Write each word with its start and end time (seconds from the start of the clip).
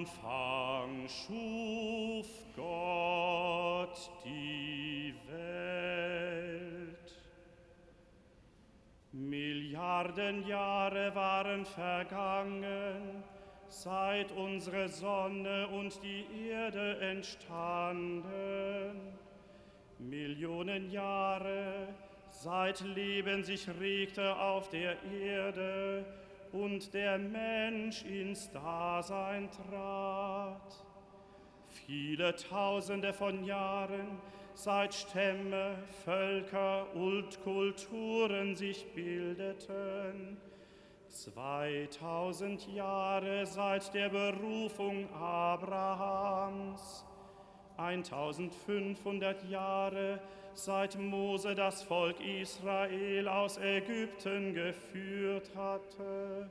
Anfang 0.00 1.06
schuf 1.08 2.26
Gott 2.56 4.10
die 4.24 5.14
Welt. 5.28 6.96
Milliarden 9.12 10.46
Jahre 10.46 11.14
waren 11.14 11.66
vergangen, 11.66 13.22
seit 13.68 14.32
unsere 14.32 14.88
Sonne 14.88 15.68
und 15.68 16.02
die 16.02 16.24
Erde 16.48 16.98
entstanden. 17.00 18.22
Millionen 19.98 20.90
Jahre, 20.90 21.88
seit 22.30 22.80
Leben 22.80 23.44
sich 23.44 23.68
regte 23.78 24.34
auf 24.34 24.70
der 24.70 24.96
Erde 25.12 26.06
und 26.52 26.92
der 26.94 27.18
Mensch 27.18 28.04
ins 28.04 28.50
Dasein 28.50 29.48
trat. 29.50 30.84
Viele 31.86 32.34
Tausende 32.34 33.12
von 33.12 33.44
Jahren, 33.44 34.18
seit 34.54 34.94
Stämme, 34.94 35.76
Völker 36.04 36.86
und 36.94 37.42
Kulturen 37.42 38.54
sich 38.56 38.86
bildeten, 38.92 40.36
2000 41.08 42.68
Jahre 42.74 43.46
seit 43.46 43.92
der 43.94 44.08
Berufung 44.08 45.12
Abrahams, 45.14 47.04
1500 47.76 49.48
Jahre 49.48 50.20
seit 50.54 50.98
Mose 50.98 51.54
das 51.54 51.82
Volk 51.82 52.20
Israel 52.20 53.28
aus 53.28 53.58
Ägypten 53.58 54.54
geführt 54.54 55.50
hatte, 55.54 56.50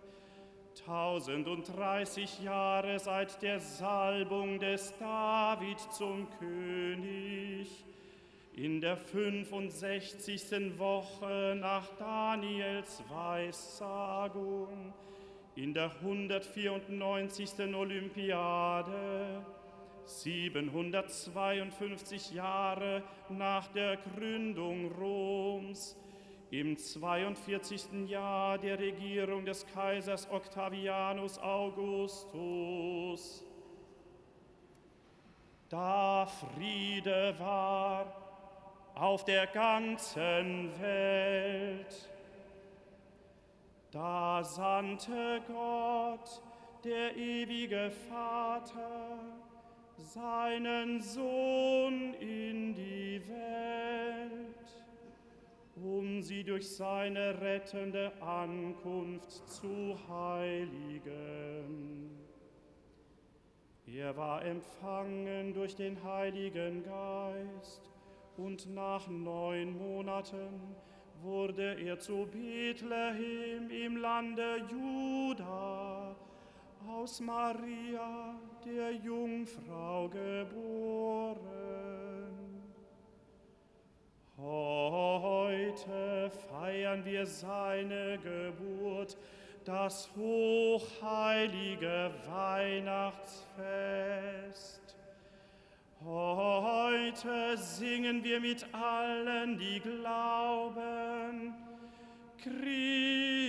1030 0.88 2.42
Jahre 2.42 3.00
seit 3.00 3.42
der 3.42 3.60
Salbung 3.60 4.60
des 4.60 4.94
David 4.98 5.80
zum 5.92 6.28
König, 6.40 7.86
in 8.54 8.82
der 8.82 8.98
65. 8.98 10.78
Woche 10.78 11.56
nach 11.60 11.88
Daniels 11.98 13.04
Weissagung, 13.10 14.94
in 15.56 15.74
der 15.74 15.92
194. 16.02 17.74
Olympiade, 17.74 19.46
752 20.10 22.32
Jahre 22.32 23.04
nach 23.30 23.68
der 23.70 23.98
Gründung 23.98 24.92
Roms, 24.92 25.96
im 26.52 26.76
42. 26.76 28.10
Jahr 28.10 28.58
der 28.58 28.80
Regierung 28.80 29.46
des 29.46 29.68
Kaisers 29.68 30.28
Octavianus 30.32 31.38
Augustus, 31.38 33.46
da 35.70 36.26
Friede 36.26 37.36
war 37.38 38.16
auf 38.96 39.24
der 39.24 39.46
ganzen 39.46 40.72
Welt. 40.82 42.10
Da 43.92 44.44
sandte 44.44 45.42
Gott, 45.48 46.42
der 46.84 47.16
ewige 47.16 47.92
Vater, 48.10 49.20
seinen 50.02 51.02
Sohn 51.02 52.14
in 52.16 52.74
die 52.74 53.22
Welt, 53.28 54.56
um 55.76 56.22
sie 56.22 56.44
durch 56.44 56.70
seine 56.70 57.40
rettende 57.42 58.12
Ankunft 58.22 59.48
zu 59.50 59.98
heiligen. 60.10 62.10
Er 63.86 64.16
war 64.16 64.46
empfangen 64.46 65.54
durch 65.54 65.76
den 65.76 66.02
Heiligen 66.04 66.84
Geist 66.84 67.90
und 68.38 68.74
nach 68.74 69.08
neun 69.08 69.78
Monaten 69.78 70.76
wurde 71.22 71.76
er 71.82 72.00
zu 72.00 72.28
Bethlehem 72.32 73.70
im 73.70 73.98
Lande 73.98 74.62
Juda 74.70 76.16
aus 76.90 77.20
Maria, 77.20 78.36
der 78.66 78.94
Jungfrau, 78.94 80.10
geboren. 80.10 81.38
Heute 84.38 86.32
feiern 86.50 87.06
wir 87.06 87.26
seine 87.26 88.20
Geburt, 88.20 89.18
das 89.66 90.10
hochheilige 90.16 92.12
Weihnachtsfest. 92.26 94.96
Heute 96.04 97.58
singen 97.58 98.24
wir 98.24 98.40
mit 98.40 98.66
allen, 98.74 99.58
die 99.58 99.82
glauben, 99.82 101.54
Christus 102.42 103.40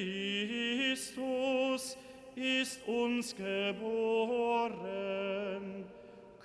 ist 2.41 2.81
uns 2.87 3.37
geboren. 3.37 4.75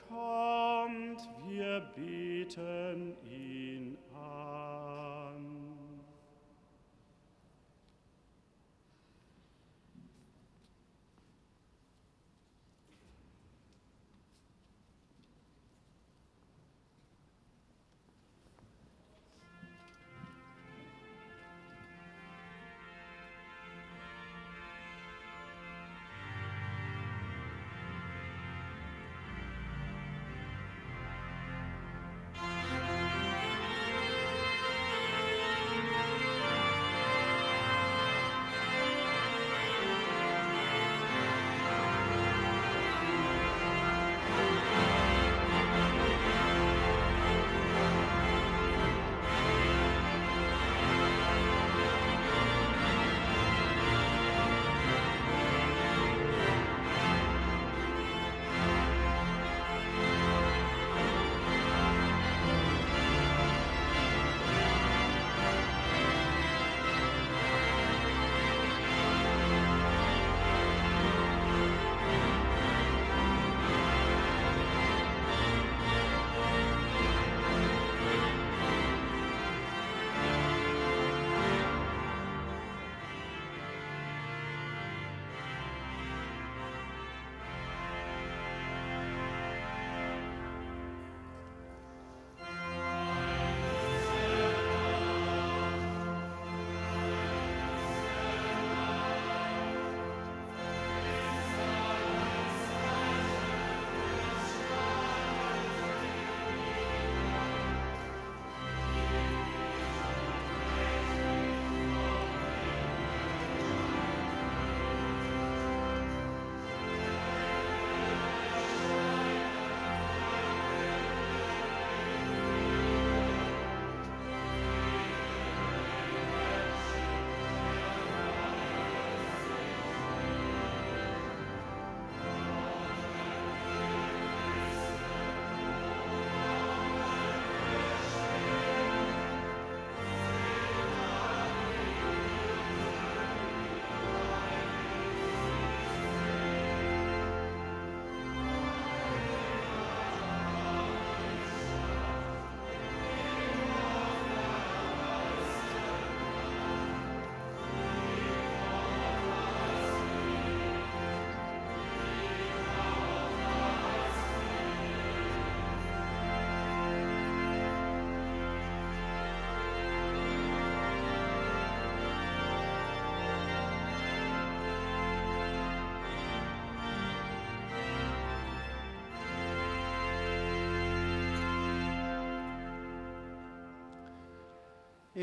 Kommt, 0.09 1.29
wir 1.47 1.81
beten 1.95 3.15
ihn 3.29 3.97
an. 4.13 5.24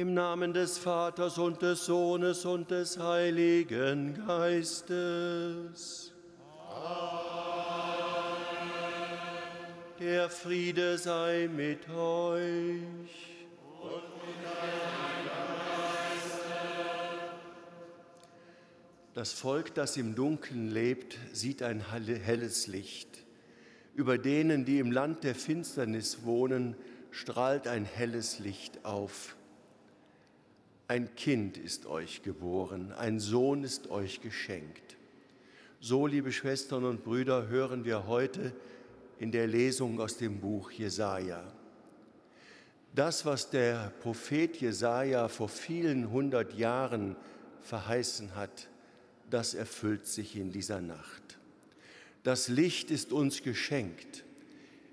Im 0.03 0.15
Namen 0.15 0.53
des 0.53 0.79
Vaters 0.79 1.39
und 1.39 1.63
des 1.63 1.87
Sohnes 1.87 2.45
und 2.45 2.73
des 2.73 2.99
Heiligen 2.99 4.15
Geistes. 4.27 6.13
Amen. 6.69 7.23
Der 10.01 10.29
Friede 10.29 10.99
sei 10.99 11.49
mit 11.55 11.89
euch. 11.89 13.47
Und 13.81 14.03
mit 14.27 14.43
Geiste. 14.43 14.83
Das 19.15 19.33
Volk, 19.33 19.73
das 19.75 19.97
im 19.97 20.17
Dunkeln 20.17 20.69
lebt, 20.69 21.17
sieht 21.33 21.63
ein 21.63 21.81
helles 21.93 22.67
Licht. 22.67 23.23
Über 23.95 24.19
denen, 24.19 24.65
die 24.65 24.81
im 24.81 24.91
Land 24.91 25.23
der 25.23 25.37
Finsternis 25.37 26.25
wohnen, 26.25 26.75
strahlt 27.13 27.69
ein 27.69 27.85
helles 27.85 28.41
Licht 28.41 28.85
auf. 28.85 29.37
Ein 30.89 31.15
Kind 31.15 31.57
ist 31.57 31.87
euch 31.87 32.23
geboren, 32.23 32.93
ein 32.93 33.21
Sohn 33.21 33.65
ist 33.65 33.91
euch 33.91 34.21
geschenkt. 34.21 34.97
So, 35.81 36.07
liebe 36.07 36.33
Schwestern 36.33 36.85
und 36.85 37.05
Brüder, 37.05 37.49
hören 37.49 37.85
wir 37.85 38.07
heute 38.07 38.53
in 39.19 39.31
der 39.31 39.47
Lesung 39.47 40.01
aus 40.01 40.17
dem 40.17 40.41
Buch 40.41 40.71
Jesaja. 40.71 41.43
Das, 42.95 43.25
was 43.25 43.49
der 43.49 43.93
Prophet 44.01 44.57
Jesaja 44.61 45.29
vor 45.29 45.49
vielen 45.49 46.11
hundert 46.11 46.55
Jahren 46.55 47.17
verheißen 47.63 48.35
hat, 48.35 48.69
das 49.31 49.55
erfüllt 49.55 50.07
sich 50.07 50.37
in 50.37 50.51
dieser 50.51 50.81
Nacht. 50.81 51.39
Das 52.23 52.49
Licht 52.49 52.91
ist 52.91 53.13
uns 53.13 53.43
geschenkt. 53.43 54.25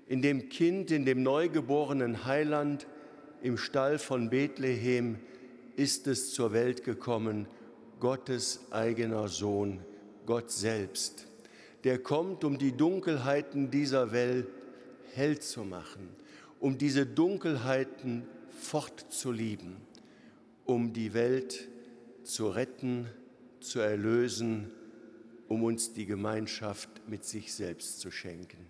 In 0.06 0.22
dem 0.22 0.48
Kind, 0.48 0.90
in 0.90 1.04
dem 1.04 1.22
neugeborenen 1.22 2.24
Heiland, 2.24 2.86
im 3.42 3.58
Stall 3.58 3.98
von 3.98 4.30
Bethlehem, 4.30 5.18
ist 5.80 6.06
es 6.08 6.34
zur 6.34 6.52
Welt 6.52 6.84
gekommen, 6.84 7.46
Gottes 8.00 8.70
eigener 8.70 9.28
Sohn, 9.28 9.80
Gott 10.26 10.50
selbst, 10.50 11.26
der 11.84 11.98
kommt, 11.98 12.44
um 12.44 12.58
die 12.58 12.76
Dunkelheiten 12.76 13.70
dieser 13.70 14.12
Welt 14.12 14.46
hell 15.14 15.38
zu 15.38 15.64
machen, 15.64 16.10
um 16.60 16.76
diese 16.76 17.06
Dunkelheiten 17.06 18.24
fortzulieben, 18.50 19.78
um 20.66 20.92
die 20.92 21.14
Welt 21.14 21.66
zu 22.24 22.48
retten, 22.50 23.06
zu 23.60 23.80
erlösen, 23.80 24.70
um 25.48 25.64
uns 25.64 25.94
die 25.94 26.04
Gemeinschaft 26.04 26.90
mit 27.08 27.24
sich 27.24 27.54
selbst 27.54 28.00
zu 28.00 28.10
schenken. 28.10 28.66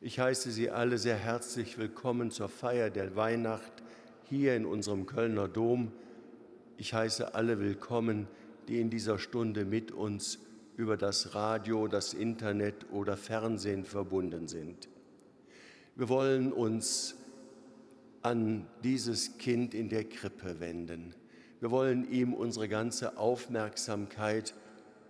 Ich 0.00 0.18
heiße 0.18 0.50
Sie 0.50 0.70
alle 0.70 0.98
sehr 0.98 1.14
herzlich 1.14 1.78
willkommen 1.78 2.32
zur 2.32 2.48
Feier 2.48 2.90
der 2.90 3.14
Weihnacht 3.14 3.84
hier 4.30 4.54
in 4.54 4.64
unserem 4.64 5.06
Kölner 5.06 5.48
Dom. 5.48 5.90
Ich 6.76 6.94
heiße 6.94 7.34
alle 7.34 7.58
willkommen, 7.58 8.28
die 8.68 8.80
in 8.80 8.88
dieser 8.88 9.18
Stunde 9.18 9.64
mit 9.64 9.90
uns 9.90 10.38
über 10.76 10.96
das 10.96 11.34
Radio, 11.34 11.88
das 11.88 12.14
Internet 12.14 12.86
oder 12.92 13.16
Fernsehen 13.16 13.84
verbunden 13.84 14.46
sind. 14.46 14.88
Wir 15.96 16.08
wollen 16.08 16.52
uns 16.52 17.16
an 18.22 18.68
dieses 18.84 19.36
Kind 19.38 19.74
in 19.74 19.88
der 19.88 20.04
Krippe 20.04 20.60
wenden. 20.60 21.12
Wir 21.58 21.72
wollen 21.72 22.08
ihm 22.08 22.32
unsere 22.32 22.68
ganze 22.68 23.18
Aufmerksamkeit 23.18 24.54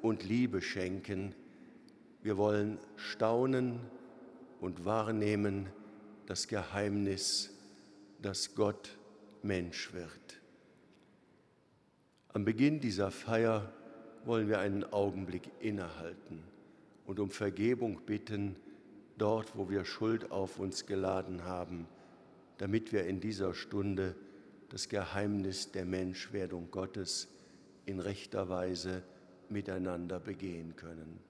und 0.00 0.24
Liebe 0.24 0.62
schenken. 0.62 1.34
Wir 2.22 2.38
wollen 2.38 2.78
staunen 2.96 3.80
und 4.62 4.86
wahrnehmen 4.86 5.66
das 6.24 6.48
Geheimnis, 6.48 7.50
dass 8.22 8.54
Gott 8.54 8.96
Mensch 9.42 9.92
wird. 9.92 10.40
Am 12.32 12.44
Beginn 12.44 12.80
dieser 12.80 13.10
Feier 13.10 13.72
wollen 14.24 14.48
wir 14.48 14.60
einen 14.60 14.84
Augenblick 14.84 15.50
innehalten 15.60 16.42
und 17.06 17.18
um 17.18 17.30
Vergebung 17.30 18.00
bitten, 18.06 18.56
dort, 19.18 19.56
wo 19.56 19.68
wir 19.68 19.84
Schuld 19.84 20.30
auf 20.30 20.58
uns 20.58 20.86
geladen 20.86 21.44
haben, 21.44 21.86
damit 22.58 22.92
wir 22.92 23.06
in 23.06 23.20
dieser 23.20 23.54
Stunde 23.54 24.14
das 24.68 24.88
Geheimnis 24.88 25.72
der 25.72 25.84
Menschwerdung 25.84 26.70
Gottes 26.70 27.28
in 27.86 27.98
rechter 27.98 28.48
Weise 28.48 29.02
miteinander 29.48 30.20
begehen 30.20 30.76
können. 30.76 31.29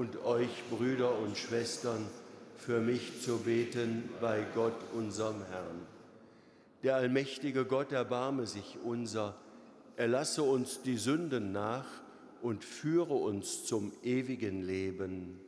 und 0.00 0.24
euch 0.24 0.62
Brüder 0.70 1.18
und 1.18 1.36
Schwestern 1.36 2.06
für 2.56 2.80
mich 2.80 3.20
zu 3.20 3.36
beten 3.36 4.08
bei 4.18 4.46
Gott 4.54 4.72
unserem 4.94 5.44
Herrn. 5.50 5.86
Der 6.82 6.96
allmächtige 6.96 7.66
Gott 7.66 7.92
erbarme 7.92 8.46
sich 8.46 8.78
unser, 8.82 9.36
erlasse 9.96 10.42
uns 10.42 10.80
die 10.80 10.96
Sünden 10.96 11.52
nach 11.52 11.84
und 12.40 12.64
führe 12.64 13.12
uns 13.12 13.66
zum 13.66 13.92
ewigen 14.02 14.62
Leben. 14.62 15.38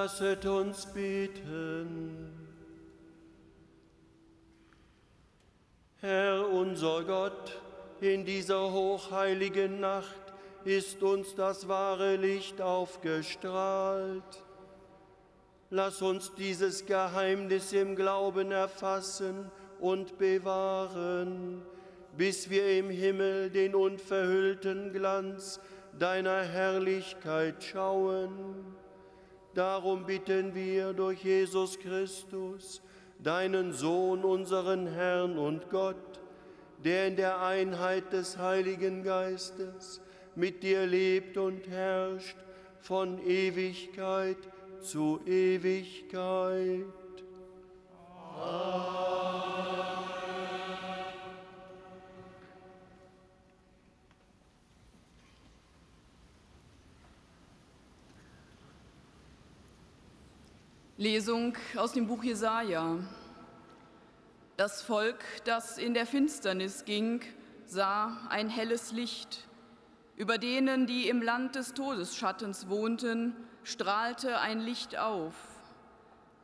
Lasset 0.00 0.46
uns 0.46 0.86
beten. 0.86 2.32
Herr 6.00 6.48
unser 6.48 7.04
Gott, 7.04 7.60
in 8.00 8.24
dieser 8.24 8.72
hochheiligen 8.72 9.78
Nacht 9.78 10.32
ist 10.64 11.02
uns 11.02 11.34
das 11.34 11.68
wahre 11.68 12.16
Licht 12.16 12.62
aufgestrahlt. 12.62 14.42
Lass 15.68 16.00
uns 16.00 16.34
dieses 16.34 16.86
Geheimnis 16.86 17.74
im 17.74 17.94
Glauben 17.94 18.52
erfassen 18.52 19.50
und 19.80 20.16
bewahren, 20.16 21.60
bis 22.16 22.48
wir 22.48 22.78
im 22.78 22.88
Himmel 22.88 23.50
den 23.50 23.74
unverhüllten 23.74 24.94
Glanz 24.94 25.60
deiner 25.98 26.40
Herrlichkeit 26.40 27.62
schauen 27.62 28.49
Darum 29.54 30.06
bitten 30.06 30.54
wir 30.54 30.92
durch 30.92 31.24
Jesus 31.24 31.78
Christus, 31.78 32.80
deinen 33.18 33.72
Sohn, 33.72 34.24
unseren 34.24 34.86
Herrn 34.86 35.38
und 35.38 35.68
Gott, 35.70 36.20
der 36.84 37.08
in 37.08 37.16
der 37.16 37.42
Einheit 37.42 38.12
des 38.12 38.38
Heiligen 38.38 39.02
Geistes 39.02 40.00
mit 40.34 40.62
dir 40.62 40.86
lebt 40.86 41.36
und 41.36 41.68
herrscht 41.68 42.36
von 42.80 43.18
Ewigkeit 43.26 44.38
zu 44.80 45.20
Ewigkeit. 45.26 46.86
Amen. 48.36 48.99
Lesung 61.00 61.56
aus 61.76 61.92
dem 61.92 62.06
Buch 62.06 62.22
Jesaja. 62.22 62.98
Das 64.58 64.82
Volk, 64.82 65.24
das 65.46 65.78
in 65.78 65.94
der 65.94 66.04
Finsternis 66.04 66.84
ging, 66.84 67.22
sah 67.64 68.18
ein 68.28 68.50
helles 68.50 68.92
Licht. 68.92 69.48
Über 70.16 70.36
denen, 70.36 70.86
die 70.86 71.08
im 71.08 71.22
Land 71.22 71.54
des 71.54 71.72
Todesschattens 71.72 72.68
wohnten, 72.68 73.34
strahlte 73.62 74.40
ein 74.40 74.60
Licht 74.60 74.98
auf. 74.98 75.32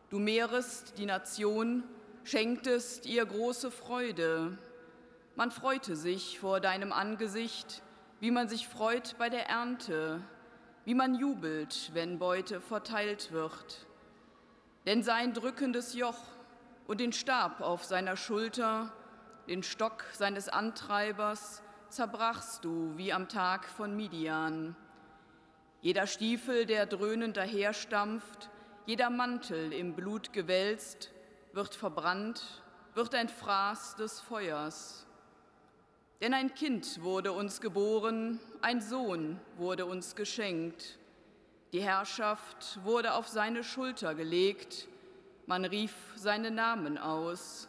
Du 0.09 0.19
mehrest 0.19 0.97
die 0.97 1.05
Nation, 1.05 1.85
schenktest 2.25 3.05
ihr 3.05 3.27
große 3.27 3.71
Freude. 3.71 4.57
Man 5.35 5.51
freute 5.51 5.97
sich 5.97 6.39
vor 6.39 6.61
deinem 6.61 6.95
Angesicht, 6.95 7.83
wie 8.21 8.31
man 8.31 8.49
sich 8.49 8.69
freut 8.69 9.19
bei 9.19 9.29
der 9.29 9.51
Ernte, 9.51 10.23
wie 10.87 10.95
man 10.95 11.15
jubelt, 11.15 11.91
wenn 11.93 12.19
Beute 12.19 12.63
verteilt 12.63 13.33
wird. 13.33 13.87
Denn 14.87 15.03
sein 15.03 15.35
drückendes 15.35 15.95
Joch 15.95 16.19
und 16.87 17.01
den 17.01 17.13
Stab 17.13 17.61
auf 17.61 17.85
seiner 17.85 18.17
Schulter, 18.17 18.93
den 19.49 19.65
Stock 19.65 20.05
seines 20.13 20.49
Antreibers, 20.49 21.63
zerbrachst 21.89 22.65
du 22.65 22.93
wie 22.97 23.13
am 23.13 23.29
Tag 23.29 23.67
von 23.67 23.97
Midian. 23.97 24.77
Jeder 25.81 26.07
Stiefel, 26.07 26.67
der 26.67 26.87
dröhnend 26.87 27.37
daherstampft, 27.37 28.51
jeder 28.87 29.11
Mantel 29.11 29.73
im 29.73 29.95
Blut 29.95 30.33
gewälzt, 30.33 31.11
wird 31.53 31.75
verbrannt, 31.75 32.63
wird 32.95 33.15
ein 33.15 33.29
Fraß 33.29 33.97
des 33.97 34.21
Feuers. 34.21 35.07
Denn 36.21 36.33
ein 36.33 36.55
Kind 36.55 37.03
wurde 37.03 37.33
uns 37.33 37.61
geboren, 37.61 38.41
ein 38.63 38.81
Sohn 38.81 39.39
wurde 39.57 39.85
uns 39.87 40.15
geschenkt. 40.15 40.99
Die 41.73 41.83
Herrschaft 41.83 42.79
wurde 42.85 43.15
auf 43.15 43.27
seine 43.27 43.65
Schulter 43.65 44.15
gelegt, 44.15 44.87
man 45.47 45.65
rief 45.65 45.93
seinen 46.15 46.55
Namen 46.55 46.97
aus. 46.97 47.69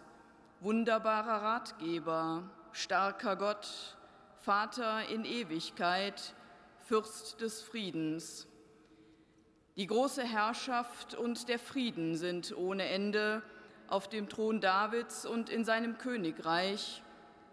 Wunderbarer 0.61 1.43
Ratgeber, 1.43 2.43
starker 2.71 3.35
Gott, 3.35 3.97
Vater 4.39 5.07
in 5.09 5.25
Ewigkeit, 5.25 6.33
Fürst 6.79 7.41
des 7.41 7.61
Friedens. 7.61 8.47
Die 9.75 9.87
große 9.87 10.23
Herrschaft 10.23 11.15
und 11.15 11.49
der 11.49 11.59
Frieden 11.59 12.15
sind 12.15 12.55
ohne 12.55 12.85
Ende 12.85 13.41
auf 13.87 14.07
dem 14.07 14.29
Thron 14.29 14.61
Davids 14.61 15.25
und 15.25 15.49
in 15.49 15.65
seinem 15.65 15.97
Königreich, 15.97 17.03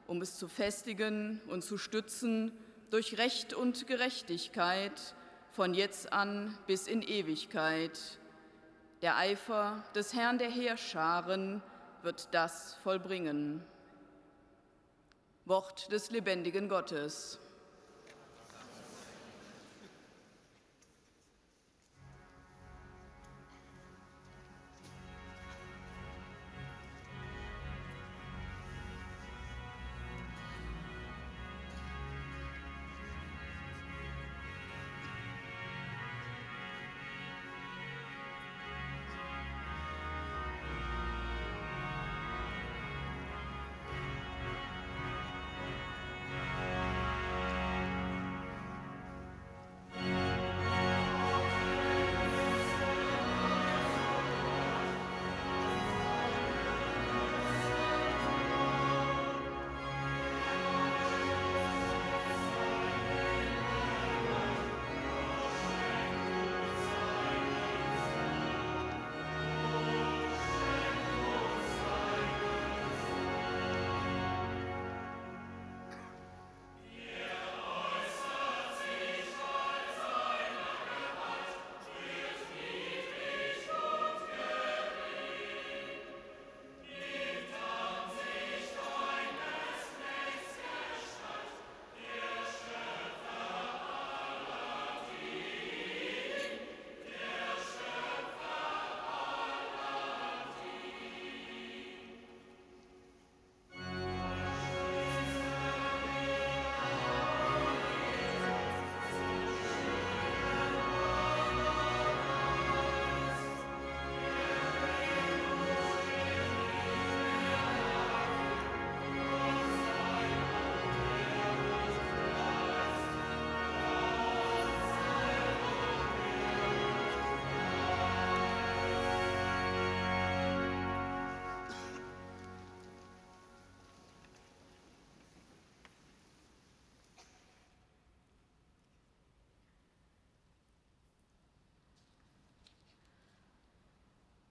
um 0.07 0.23
es 0.23 0.39
zu 0.39 0.49
festigen 0.49 1.41
und 1.49 1.63
zu 1.63 1.79
stützen 1.79 2.53
durch 2.91 3.19
Recht 3.19 3.55
und 3.55 3.87
Gerechtigkeit, 3.87 5.15
von 5.55 5.73
jetzt 5.73 6.13
an 6.13 6.59
bis 6.67 6.89
in 6.89 7.01
Ewigkeit. 7.01 8.19
Der 9.03 9.17
Eifer 9.17 9.85
des 9.95 10.13
Herrn 10.13 10.39
der 10.39 10.51
Heerscharen 10.51 11.63
wird 12.03 12.29
das 12.33 12.75
vollbringen. 12.83 13.63
Wort 15.45 15.93
des 15.93 16.11
lebendigen 16.11 16.69
Gottes. 16.69 17.39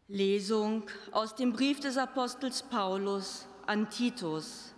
Lesung 0.09 0.83
aus 1.11 1.33
dem 1.35 1.53
Brief 1.53 1.79
des 1.79 1.97
Apostels 1.97 2.61
Paulus 2.63 3.47
an 3.65 3.89
Titus. 3.89 4.73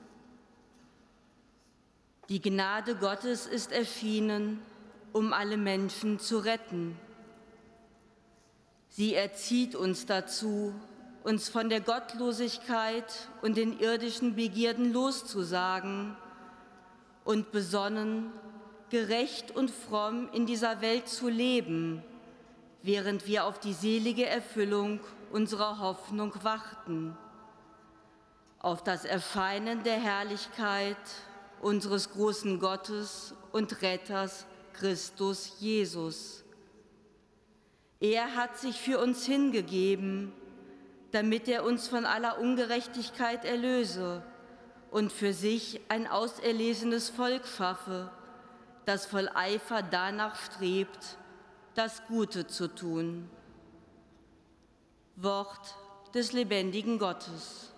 Die 2.30 2.40
Gnade 2.40 2.96
Gottes 2.96 3.48
ist 3.48 3.72
erschienen, 3.72 4.62
um 5.14 5.34
alle 5.34 5.58
Menschen 5.58 6.20
zu 6.20 6.38
retten. 6.38 6.96
Sie 8.90 9.16
erzieht 9.16 9.76
uns 9.76 10.06
dazu, 10.06 10.76
uns 11.24 11.50
von 11.50 11.70
der 11.70 11.82
Gottlosigkeit 11.82 13.28
und 13.42 13.58
den 13.58 13.80
irdischen 13.80 14.36
Begierden 14.36 14.94
loszusagen 14.94 16.16
und 17.24 17.52
besonnen, 17.52 18.32
gerecht 18.92 19.50
und 19.50 19.72
fromm 19.72 20.30
in 20.34 20.46
dieser 20.46 20.82
Welt 20.82 21.08
zu 21.08 21.30
leben, 21.30 22.04
während 22.86 23.26
wir 23.26 23.46
auf 23.46 23.60
die 23.60 23.74
selige 23.74 24.28
Erfüllung 24.28 25.00
unserer 25.32 25.80
Hoffnung 25.80 26.32
warten, 26.44 27.18
auf 28.60 28.84
das 28.84 29.06
Erscheinen 29.06 29.82
der 29.82 30.00
Herrlichkeit 30.00 30.98
unseres 31.62 32.12
großen 32.12 32.60
Gottes 32.60 33.34
und 33.52 33.82
Retters 33.82 34.46
Christus 34.74 35.56
Jesus. 35.60 36.44
Er 38.00 38.36
hat 38.36 38.60
sich 38.60 38.80
für 38.80 39.00
uns 39.00 39.26
hingegeben, 39.26 40.32
damit 41.10 41.48
er 41.48 41.64
uns 41.64 41.88
von 41.88 42.06
aller 42.06 42.40
Ungerechtigkeit 42.40 43.46
erlöse 43.46 44.22
und 44.92 45.12
für 45.12 45.34
sich 45.34 45.82
ein 45.90 46.06
auserlesenes 46.06 47.10
Volk 47.10 47.48
schaffe, 47.48 48.12
das 48.86 49.08
voll 49.08 49.28
Eifer 49.34 49.82
danach 49.82 50.36
strebt, 50.36 51.18
das 51.76 52.02
Gute 52.08 52.48
zu 52.48 52.74
tun. 52.74 53.30
Wort 55.18 55.76
des 56.14 56.32
lebendigen 56.34 56.98
Gottes. 56.98 57.72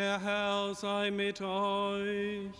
Der 0.00 0.18
Herr 0.18 0.74
sei 0.74 1.10
mit 1.10 1.42
euch. 1.42 2.56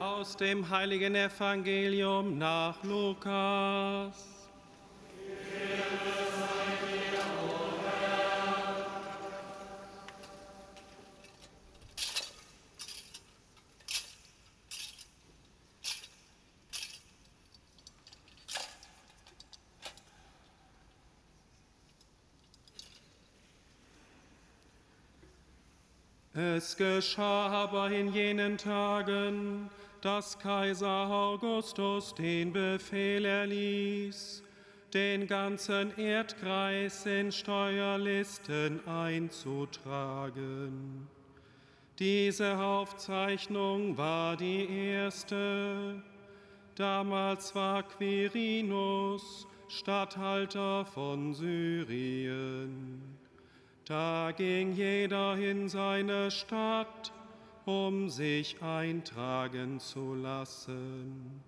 Aus 0.00 0.34
dem 0.34 0.70
heiligen 0.70 1.14
Evangelium 1.14 2.38
nach 2.38 2.82
Lukas. 2.82 4.33
Es 26.34 26.76
geschah 26.76 27.46
aber 27.46 27.92
in 27.92 28.12
jenen 28.12 28.58
Tagen, 28.58 29.70
dass 30.00 30.36
Kaiser 30.36 31.08
Augustus 31.08 32.12
den 32.12 32.52
Befehl 32.52 33.24
erließ, 33.24 34.42
den 34.92 35.28
ganzen 35.28 35.96
Erdkreis 35.96 37.06
in 37.06 37.30
Steuerlisten 37.30 38.84
einzutragen. 38.88 39.54
Diese 42.00 42.58
Aufzeichnung 42.58 43.96
war 43.96 44.36
die 44.36 44.88
erste. 44.88 46.02
Damals 46.74 47.54
war 47.54 47.84
Quirinus 47.84 49.46
Statthalter 49.68 50.84
von 50.84 51.32
Syrien. 51.32 53.23
Da 53.86 54.32
ging 54.34 54.72
jeder 54.72 55.36
in 55.36 55.68
seine 55.68 56.30
Stadt, 56.30 57.12
um 57.66 58.08
sich 58.08 58.62
eintragen 58.62 59.78
zu 59.78 60.14
lassen. 60.14 61.42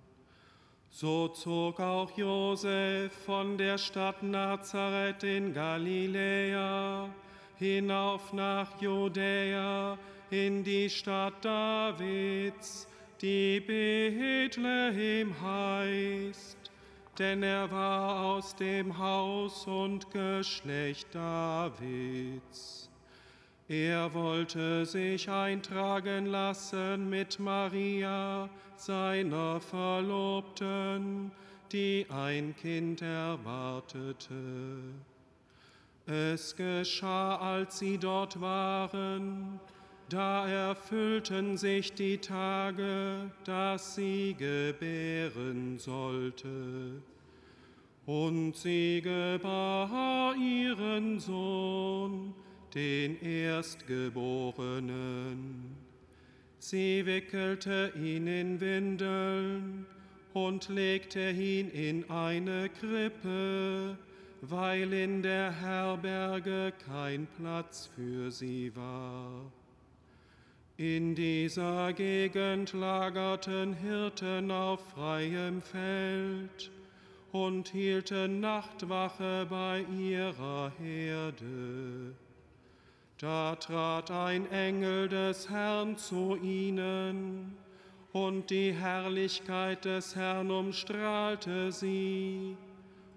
So 0.91 1.28
zog 1.28 1.80
auch 1.80 2.11
Josef 2.16 3.11
von 3.24 3.57
der 3.57 3.78
Stadt 3.78 4.22
Nazareth 4.22 5.24
in 5.24 5.55
Galiläa 5.55 7.09
hinauf 7.57 8.34
nach 8.34 8.80
Judäa 8.82 9.97
in 10.30 10.62
die 10.62 10.91
Stadt 10.91 11.43
Davids, 11.43 12.87
die 13.22 13.61
Bethlehem 13.61 15.34
heißt 15.41 16.65
denn 17.18 17.42
er 17.42 17.70
war 17.70 18.24
aus 18.24 18.54
dem 18.56 18.98
Haus 18.98 19.66
und 19.66 20.10
Geschlecht 20.10 21.14
Davids. 21.14 22.90
Er 23.68 24.12
wollte 24.14 24.86
sich 24.86 25.28
eintragen 25.28 26.26
lassen 26.26 27.10
mit 27.10 27.40
Maria, 27.40 28.48
seiner 28.76 29.60
Verlobten, 29.60 31.32
die 31.72 32.06
ein 32.08 32.54
Kind 32.56 33.02
erwartete. 33.02 34.78
Es 36.06 36.54
geschah, 36.54 37.36
als 37.36 37.80
sie 37.80 37.98
dort 37.98 38.40
waren, 38.40 39.58
da 40.09 40.48
erfüllten 40.48 41.57
sich 41.57 41.92
die 41.92 42.18
Tage, 42.18 43.28
dass 43.44 43.96
sie 43.96 44.36
gebären 44.38 45.78
sollte. 45.78 47.02
Und 48.04 48.54
sie 48.54 49.00
gebar 49.02 50.36
ihren 50.36 51.18
Sohn, 51.18 52.34
den 52.72 53.20
Erstgeborenen. 53.20 55.74
Sie 56.59 57.04
wickelte 57.04 57.92
ihn 57.96 58.28
in 58.28 58.61
Windeln 58.61 59.86
und 60.34 60.68
legte 60.68 61.30
ihn 61.30 61.68
in 61.70 62.09
eine 62.11 62.68
Krippe, 62.68 63.98
weil 64.42 64.92
in 64.92 65.22
der 65.22 65.50
Herberge 65.50 66.74
kein 66.84 67.26
Platz 67.38 67.90
für 67.94 68.30
sie 68.30 68.76
war. 68.76 69.50
In 70.79 71.14
dieser 71.14 71.95
Gegend 71.95 72.74
lagerten 72.74 73.72
Hirten 73.72 74.51
auf 74.51 74.81
freiem 74.91 75.62
Feld 75.62 76.70
und 77.33 77.68
hielten 77.68 78.41
Nachtwache 78.41 79.47
bei 79.49 79.87
ihrer 79.99 80.70
Herde. 80.79 82.14
Da 83.16 83.57
trat 83.57 84.11
ein 84.11 84.51
Engel 84.53 85.09
des 85.09 85.49
Herrn 85.49 85.97
zu 85.97 86.37
ihnen, 86.43 87.57
und 88.12 88.51
die 88.51 88.72
Herrlichkeit 88.72 89.87
des 89.87 90.14
Herrn 90.14 90.51
umstrahlte 90.51 91.72
sie, 91.72 92.55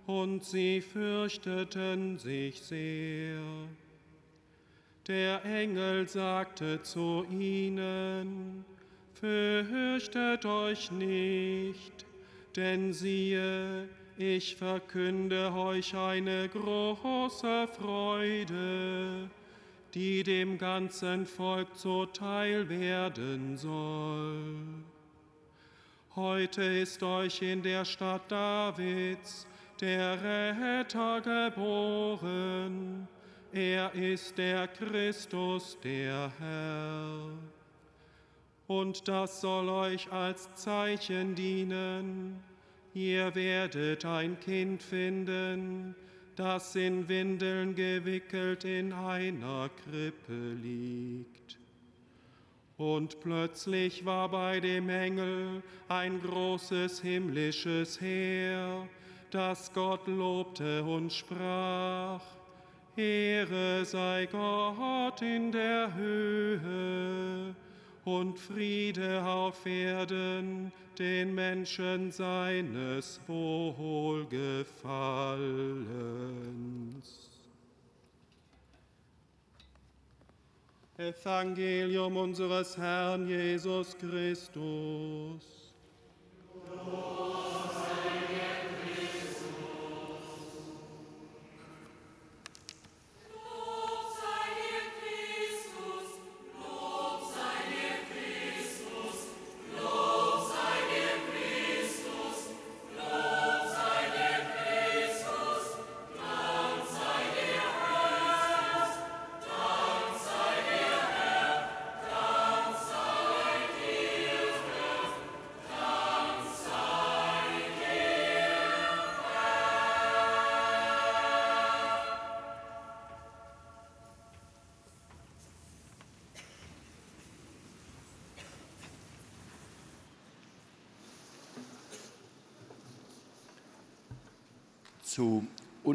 und 0.06 0.46
sie 0.46 0.80
fürchteten 0.80 2.18
sich 2.18 2.62
sehr. 2.62 3.42
Der 5.10 5.44
Engel 5.44 6.08
sagte 6.08 6.84
zu 6.84 7.26
ihnen, 7.32 8.64
Fürchtet 9.16 10.46
euch 10.46 10.92
nicht, 10.92 12.06
denn 12.56 12.94
siehe, 12.94 13.90
ich 14.20 14.56
verkünde 14.56 15.52
euch 15.52 15.96
eine 15.96 16.48
große 16.48 17.68
Freude, 17.70 19.32
die 19.96 20.22
dem 20.22 20.60
ganzen 20.60 21.26
Volk 21.26 21.76
zuteil 21.76 22.70
werden 22.70 23.58
soll. 23.58 24.54
Heute 26.16 26.62
ist 26.62 27.02
euch 27.02 27.42
in 27.42 27.64
der 27.64 27.84
Stadt 27.84 28.32
Davids 28.32 29.48
der 29.82 30.22
Retter 30.22 31.22
geboren, 31.22 33.08
er 33.54 33.94
ist 33.96 34.38
der 34.38 34.68
Christus, 34.68 35.78
der 35.84 36.32
Herr. 36.40 37.32
Und 38.68 39.08
das 39.08 39.42
soll 39.42 39.68
euch 39.68 40.12
als 40.12 40.54
Zeichen 40.54 41.34
dienen. 41.34 42.44
Ihr 42.94 43.34
werdet 43.34 44.06
ein 44.06 44.40
Kind 44.40 44.84
finden, 44.84 45.96
das 46.36 46.76
in 46.76 47.10
Windeln 47.10 47.76
gewickelt 47.76 48.66
in 48.66 48.94
einer 48.94 49.70
Krippe 49.70 50.54
liegt. 50.62 51.58
Und 52.78 53.20
plötzlich 53.20 54.06
war 54.06 54.30
bei 54.30 54.60
dem 54.60 54.88
Engel 54.88 55.62
ein 55.90 56.22
großes 56.22 57.02
himmlisches 57.02 58.00
Heer, 58.00 58.88
das 59.32 59.74
Gott 59.74 60.08
lobte 60.08 60.84
und 60.84 61.12
sprach, 61.12 62.22
Ehre 63.00 63.86
sei 63.86 64.26
Gott 64.26 65.22
in 65.22 65.52
der 65.52 65.94
Höhe 65.96 67.56
und 68.04 68.38
Friede 68.38 69.24
auf 69.24 69.66
Erden 69.66 70.72
den 70.98 71.34
Menschen 71.34 72.12
seines 72.12 73.22
Wohlgefallens. 73.28 74.50
Evangelium 80.98 82.18
unseres 82.18 82.78
Herrn 82.78 83.26
Jesus 83.30 83.98
Christus. 83.98 85.60
Lord. 86.86 87.59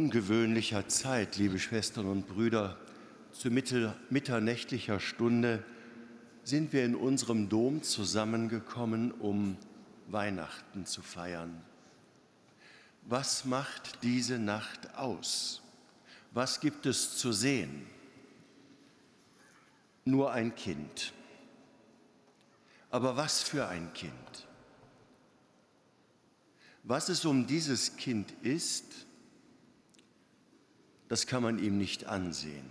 Ungewöhnlicher 0.04 0.86
Zeit, 0.86 1.38
liebe 1.38 1.58
Schwestern 1.58 2.04
und 2.04 2.26
Brüder, 2.26 2.76
zu 3.32 3.48
mitternächtlicher 3.48 5.00
Stunde 5.00 5.64
sind 6.42 6.74
wir 6.74 6.84
in 6.84 6.94
unserem 6.94 7.48
Dom 7.48 7.82
zusammengekommen, 7.82 9.12
um 9.12 9.56
Weihnachten 10.08 10.84
zu 10.84 11.00
feiern. 11.00 11.58
Was 13.06 13.46
macht 13.46 14.02
diese 14.02 14.38
Nacht 14.38 14.94
aus? 14.94 15.62
Was 16.32 16.60
gibt 16.60 16.84
es 16.84 17.16
zu 17.16 17.32
sehen? 17.32 17.86
Nur 20.04 20.32
ein 20.32 20.54
Kind. 20.54 21.14
Aber 22.90 23.16
was 23.16 23.42
für 23.42 23.68
ein 23.68 23.90
Kind? 23.94 24.12
Was 26.82 27.08
es 27.08 27.24
um 27.24 27.46
dieses 27.46 27.96
Kind 27.96 28.32
ist, 28.42 29.06
das 31.08 31.26
kann 31.26 31.42
man 31.42 31.58
ihm 31.58 31.78
nicht 31.78 32.06
ansehen. 32.06 32.68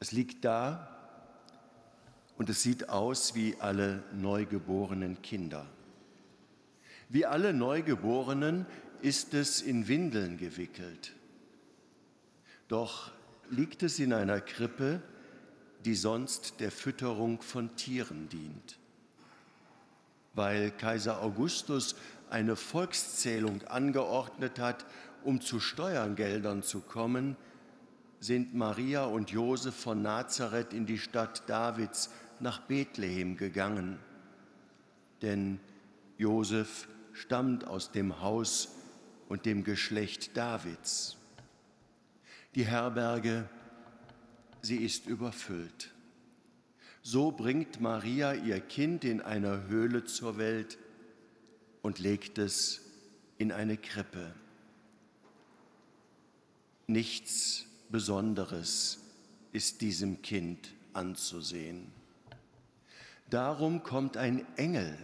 Es 0.00 0.12
liegt 0.12 0.44
da 0.44 0.90
und 2.36 2.48
es 2.50 2.62
sieht 2.62 2.88
aus 2.88 3.34
wie 3.34 3.56
alle 3.58 4.02
neugeborenen 4.12 5.22
Kinder. 5.22 5.66
Wie 7.08 7.26
alle 7.26 7.52
Neugeborenen 7.52 8.66
ist 9.00 9.34
es 9.34 9.60
in 9.60 9.86
Windeln 9.88 10.38
gewickelt. 10.38 11.12
Doch 12.68 13.12
liegt 13.50 13.82
es 13.82 13.98
in 13.98 14.12
einer 14.12 14.40
Krippe, 14.40 15.02
die 15.84 15.94
sonst 15.94 16.60
der 16.60 16.70
Fütterung 16.70 17.42
von 17.42 17.76
Tieren 17.76 18.28
dient. 18.28 18.78
Weil 20.32 20.70
Kaiser 20.70 21.22
Augustus 21.22 21.94
eine 22.30 22.56
Volkszählung 22.56 23.62
angeordnet 23.64 24.58
hat, 24.58 24.86
um 25.24 25.40
zu 25.40 25.60
Steuergeldern 25.60 26.62
zu 26.62 26.80
kommen, 26.80 27.36
sind 28.20 28.54
Maria 28.54 29.04
und 29.04 29.30
Josef 29.30 29.74
von 29.74 30.02
Nazareth 30.02 30.72
in 30.72 30.86
die 30.86 30.98
Stadt 30.98 31.48
Davids 31.48 32.10
nach 32.40 32.60
Bethlehem 32.60 33.36
gegangen. 33.36 33.98
Denn 35.22 35.60
Josef 36.16 36.88
stammt 37.12 37.66
aus 37.66 37.92
dem 37.92 38.20
Haus 38.20 38.68
und 39.28 39.46
dem 39.46 39.64
Geschlecht 39.64 40.36
Davids. 40.36 41.16
Die 42.54 42.66
Herberge, 42.66 43.48
sie 44.62 44.76
ist 44.76 45.06
überfüllt. 45.06 45.92
So 47.02 47.30
bringt 47.30 47.80
Maria 47.80 48.32
ihr 48.32 48.60
Kind 48.60 49.04
in 49.04 49.20
einer 49.20 49.66
Höhle 49.68 50.04
zur 50.04 50.38
Welt 50.38 50.78
und 51.82 51.98
legt 51.98 52.38
es 52.38 52.80
in 53.36 53.52
eine 53.52 53.76
Krippe. 53.76 54.32
Nichts 56.86 57.66
Besonderes 57.88 58.98
ist 59.52 59.80
diesem 59.80 60.20
Kind 60.22 60.74
anzusehen. 60.92 61.86
Darum 63.30 63.82
kommt 63.82 64.16
ein 64.16 64.44
Engel 64.56 64.96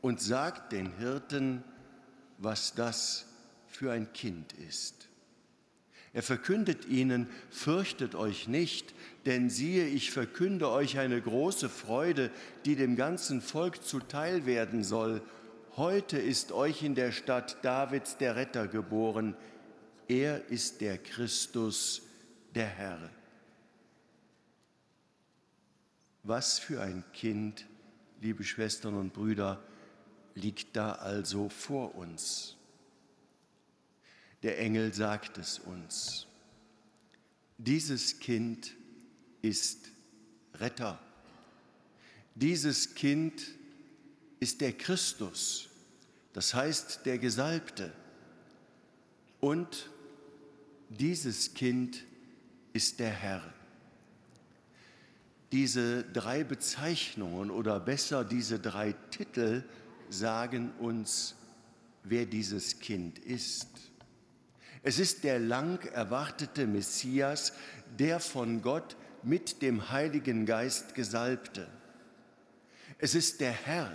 und 0.00 0.20
sagt 0.20 0.72
den 0.72 0.96
Hirten, 0.98 1.64
was 2.38 2.74
das 2.74 3.26
für 3.66 3.90
ein 3.90 4.12
Kind 4.12 4.52
ist. 4.68 5.08
Er 6.12 6.22
verkündet 6.22 6.86
ihnen, 6.86 7.28
fürchtet 7.50 8.14
euch 8.14 8.48
nicht, 8.48 8.94
denn 9.26 9.50
siehe, 9.50 9.86
ich 9.86 10.10
verkünde 10.10 10.70
euch 10.70 10.98
eine 10.98 11.20
große 11.20 11.68
Freude, 11.68 12.30
die 12.64 12.76
dem 12.76 12.96
ganzen 12.96 13.40
Volk 13.40 13.84
zuteil 13.84 14.46
werden 14.46 14.84
soll. 14.84 15.20
Heute 15.76 16.18
ist 16.18 16.50
euch 16.52 16.82
in 16.82 16.94
der 16.94 17.12
Stadt 17.12 17.58
Davids 17.62 18.16
der 18.16 18.36
Retter 18.36 18.66
geboren. 18.66 19.36
Er 20.08 20.46
ist 20.46 20.80
der 20.80 20.96
Christus, 20.96 22.00
der 22.54 22.66
Herr. 22.66 23.10
Was 26.22 26.58
für 26.58 26.80
ein 26.80 27.04
Kind, 27.12 27.66
liebe 28.22 28.42
Schwestern 28.42 28.94
und 28.94 29.12
Brüder, 29.12 29.62
liegt 30.34 30.74
da 30.74 30.92
also 30.92 31.50
vor 31.50 31.94
uns. 31.94 32.56
Der 34.42 34.58
Engel 34.58 34.94
sagt 34.94 35.36
es 35.36 35.58
uns. 35.58 36.26
Dieses 37.58 38.18
Kind 38.18 38.74
ist 39.42 39.90
Retter. 40.54 40.98
Dieses 42.34 42.94
Kind 42.94 43.42
ist 44.40 44.60
der 44.60 44.72
Christus, 44.72 45.68
das 46.32 46.54
heißt 46.54 47.04
der 47.04 47.18
Gesalbte. 47.18 47.92
Und 49.40 49.90
dieses 50.88 51.54
Kind 51.54 52.04
ist 52.72 53.00
der 53.00 53.10
Herr. 53.10 53.42
Diese 55.52 56.04
drei 56.04 56.44
Bezeichnungen 56.44 57.50
oder 57.50 57.80
besser 57.80 58.24
diese 58.24 58.58
drei 58.58 58.94
Titel 59.10 59.64
sagen 60.10 60.72
uns, 60.78 61.34
wer 62.04 62.26
dieses 62.26 62.80
Kind 62.80 63.18
ist. 63.18 63.68
Es 64.82 64.98
ist 64.98 65.24
der 65.24 65.38
lang 65.38 65.84
erwartete 65.92 66.66
Messias, 66.66 67.52
der 67.98 68.20
von 68.20 68.62
Gott 68.62 68.96
mit 69.22 69.62
dem 69.62 69.90
Heiligen 69.90 70.46
Geist 70.46 70.94
gesalbte. 70.94 71.66
Es 72.98 73.14
ist 73.14 73.40
der 73.40 73.52
Herr, 73.52 73.92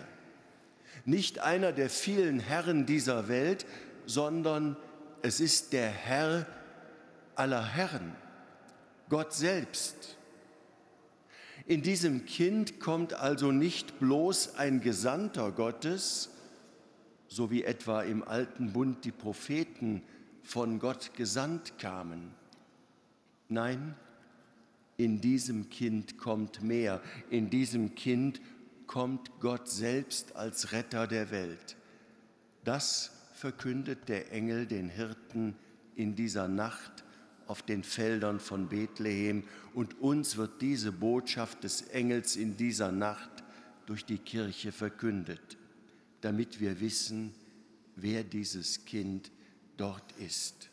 nicht 1.05 1.39
einer 1.39 1.71
der 1.71 1.89
vielen 1.89 2.39
Herren 2.39 2.85
dieser 2.85 3.27
Welt, 3.27 3.65
sondern 4.05 4.77
es 5.21 5.39
ist 5.39 5.73
der 5.73 5.89
Herr 5.89 6.45
aller 7.35 7.65
Herren, 7.65 8.15
Gott 9.09 9.33
selbst. 9.33 10.17
In 11.65 11.81
diesem 11.81 12.25
Kind 12.25 12.79
kommt 12.79 13.13
also 13.13 13.51
nicht 13.51 13.99
bloß 13.99 14.55
ein 14.55 14.81
Gesandter 14.81 15.51
Gottes, 15.51 16.29
so 17.27 17.51
wie 17.51 17.63
etwa 17.63 18.01
im 18.01 18.23
alten 18.23 18.73
Bund 18.73 19.05
die 19.05 19.11
Propheten 19.11 20.03
von 20.43 20.79
Gott 20.79 21.11
gesandt 21.15 21.79
kamen. 21.79 22.33
Nein, 23.47 23.95
in 24.97 25.21
diesem 25.21 25.69
Kind 25.69 26.17
kommt 26.17 26.61
mehr. 26.61 27.01
In 27.29 27.49
diesem 27.49 27.95
Kind 27.95 28.41
kommt 28.87 29.31
Gott 29.39 29.69
selbst 29.69 30.35
als 30.35 30.71
Retter 30.71 31.07
der 31.07 31.31
Welt. 31.31 31.77
Das 32.63 33.11
verkündet 33.33 34.09
der 34.09 34.31
Engel 34.31 34.67
den 34.67 34.89
Hirten 34.89 35.55
in 35.95 36.15
dieser 36.15 36.47
Nacht 36.47 36.92
auf 37.47 37.61
den 37.61 37.83
Feldern 37.83 38.39
von 38.39 38.69
Bethlehem. 38.69 39.43
Und 39.73 39.99
uns 39.99 40.37
wird 40.37 40.61
diese 40.61 40.91
Botschaft 40.91 41.63
des 41.63 41.81
Engels 41.89 42.35
in 42.35 42.57
dieser 42.57 42.91
Nacht 42.91 43.43
durch 43.85 44.05
die 44.05 44.17
Kirche 44.17 44.71
verkündet, 44.71 45.57
damit 46.21 46.59
wir 46.59 46.79
wissen, 46.79 47.33
wer 47.95 48.23
dieses 48.23 48.85
Kind 48.85 49.31
dort 49.77 50.11
ist. 50.13 50.69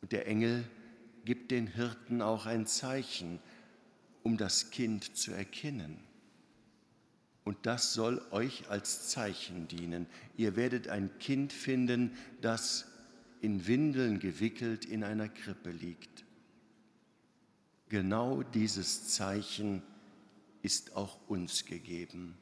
Und 0.00 0.12
der 0.12 0.26
Engel 0.26 0.64
gibt 1.24 1.50
den 1.50 1.66
Hirten 1.66 2.22
auch 2.22 2.46
ein 2.46 2.66
Zeichen, 2.66 3.40
um 4.22 4.36
das 4.36 4.70
Kind 4.70 5.16
zu 5.16 5.32
erkennen. 5.32 5.98
Und 7.44 7.56
das 7.64 7.94
soll 7.94 8.20
euch 8.30 8.68
als 8.68 9.08
Zeichen 9.08 9.68
dienen. 9.68 10.06
Ihr 10.36 10.54
werdet 10.54 10.88
ein 10.88 11.10
Kind 11.18 11.52
finden, 11.52 12.12
das 12.42 12.86
in 13.40 13.66
Windeln 13.66 14.18
gewickelt 14.18 14.84
in 14.84 15.04
einer 15.04 15.28
Krippe 15.28 15.70
liegt. 15.70 16.24
Genau 17.88 18.42
dieses 18.42 19.08
Zeichen 19.08 19.82
ist 20.62 20.96
auch 20.96 21.18
uns 21.28 21.64
gegeben. 21.64 22.36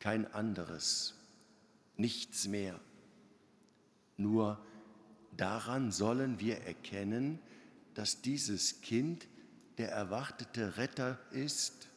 Kein 0.00 0.32
anderes, 0.32 1.14
nichts 1.96 2.48
mehr. 2.48 2.80
Nur 4.16 4.58
daran 5.36 5.92
sollen 5.92 6.40
wir 6.40 6.58
erkennen, 6.62 7.38
dass 7.94 8.22
dieses 8.22 8.80
Kind 8.80 9.28
der 9.78 9.90
erwartete 9.90 10.76
Retter 10.76 11.18
ist, 11.30 11.88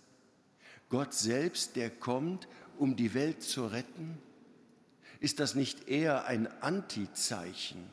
Gott 0.90 1.14
selbst, 1.14 1.76
der 1.76 1.90
kommt, 1.90 2.48
um 2.78 2.96
die 2.96 3.14
Welt 3.14 3.42
zu 3.42 3.66
retten? 3.66 4.18
Ist 5.20 5.40
das 5.40 5.56
nicht 5.56 5.88
eher 5.88 6.26
ein 6.26 6.48
Antizeichen? 6.62 7.90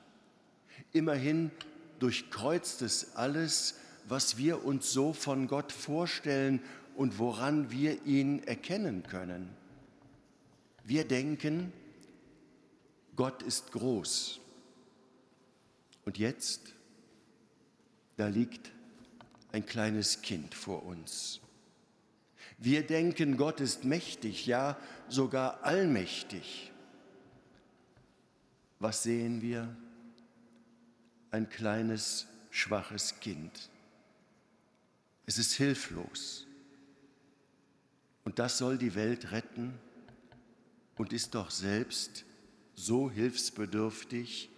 Immerhin 0.93 1.51
durchkreuzt 1.99 2.83
es 2.83 3.15
alles, 3.17 3.77
was 4.09 4.37
wir 4.37 4.65
uns 4.65 4.93
so 4.93 5.13
von 5.13 5.47
Gott 5.47 5.73
vorstellen 5.73 6.61
und 6.97 7.19
woran 7.19 7.71
wir 7.71 8.05
ihn 8.05 8.43
erkennen 8.45 9.05
können. 9.05 9.49
Wir 10.85 11.05
denken, 11.05 11.73
Gott 13.15 13.43
ist 13.43 13.73
groß. 13.73 14.41
Und 16.05 16.19
jetzt, 16.19 16.73
da 18.17 18.27
liegt 18.27 18.73
ein 19.53 19.65
kleines 19.65 20.23
Kind 20.23 20.55
vor 20.55 20.85
uns. 20.85 21.41
Wir 22.59 22.85
denken, 22.87 23.37
Gott 23.37 23.61
ist 23.61 23.85
mächtig, 23.85 24.47
ja 24.47 24.77
sogar 25.09 25.63
allmächtig. 25.63 26.72
Was 28.83 29.05
sehen 29.05 29.41
wir? 29.41 29.75
ein 31.33 31.49
kleines, 31.49 32.27
schwaches 32.51 33.19
Kind. 33.21 33.71
Es 35.25 35.39
ist 35.39 35.55
hilflos. 35.55 36.47
Und 38.25 38.39
das 38.39 38.59
soll 38.59 38.79
die 38.79 38.95
Welt 38.95 39.33
retten 39.33 39.73
und 40.97 41.13
ist 41.13 41.35
doch 41.35 41.51
selbst 41.51 42.25
so 42.75 43.11
hilfsbedürftig, 43.11 44.51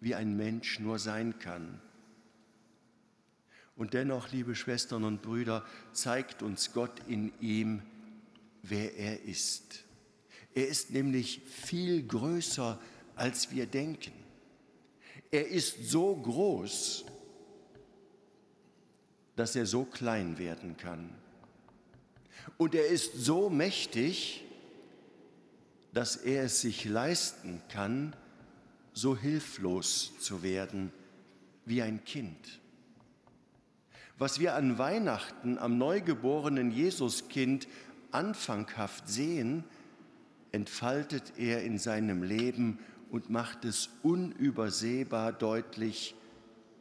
wie 0.00 0.14
ein 0.14 0.36
Mensch 0.36 0.80
nur 0.80 0.98
sein 0.98 1.38
kann. 1.38 1.80
Und 3.76 3.92
dennoch, 3.92 4.32
liebe 4.32 4.56
Schwestern 4.56 5.04
und 5.04 5.20
Brüder, 5.20 5.64
zeigt 5.92 6.42
uns 6.42 6.72
Gott 6.72 7.02
in 7.06 7.32
ihm, 7.40 7.82
wer 8.62 8.96
er 8.96 9.22
ist. 9.24 9.84
Er 10.54 10.68
ist 10.68 10.90
nämlich 10.90 11.42
viel 11.44 12.02
größer, 12.06 12.80
als 12.80 12.88
wir 13.50 13.66
denken. 13.66 14.12
Er 15.30 15.48
ist 15.48 15.90
so 15.90 16.14
groß, 16.16 17.04
dass 19.36 19.54
er 19.54 19.66
so 19.66 19.84
klein 19.84 20.38
werden 20.38 20.76
kann. 20.76 21.10
Und 22.56 22.74
er 22.74 22.86
ist 22.86 23.14
so 23.14 23.50
mächtig, 23.50 24.44
dass 25.92 26.16
er 26.16 26.44
es 26.44 26.60
sich 26.60 26.84
leisten 26.84 27.62
kann, 27.68 28.16
so 28.92 29.16
hilflos 29.16 30.12
zu 30.20 30.42
werden 30.42 30.92
wie 31.64 31.82
ein 31.82 32.04
Kind. 32.04 32.60
Was 34.18 34.40
wir 34.40 34.56
an 34.56 34.78
Weihnachten 34.78 35.58
am 35.58 35.78
neugeborenen 35.78 36.72
Jesuskind 36.72 37.68
anfanghaft 38.10 39.08
sehen, 39.08 39.62
entfaltet 40.50 41.34
er 41.36 41.62
in 41.62 41.78
seinem 41.78 42.22
Leben 42.22 42.80
und 43.10 43.30
macht 43.30 43.64
es 43.64 43.90
unübersehbar 44.02 45.32
deutlich 45.32 46.14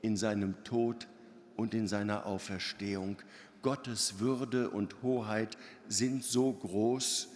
in 0.02 0.18
seinem 0.18 0.64
Tod 0.64 1.08
und 1.56 1.74
in 1.74 1.88
seiner 1.88 2.26
Auferstehung. 2.26 3.18
Gottes 3.62 4.20
Würde 4.20 4.70
und 4.70 5.02
Hoheit 5.02 5.58
sind 5.88 6.24
so 6.24 6.54
groß, 6.54 7.30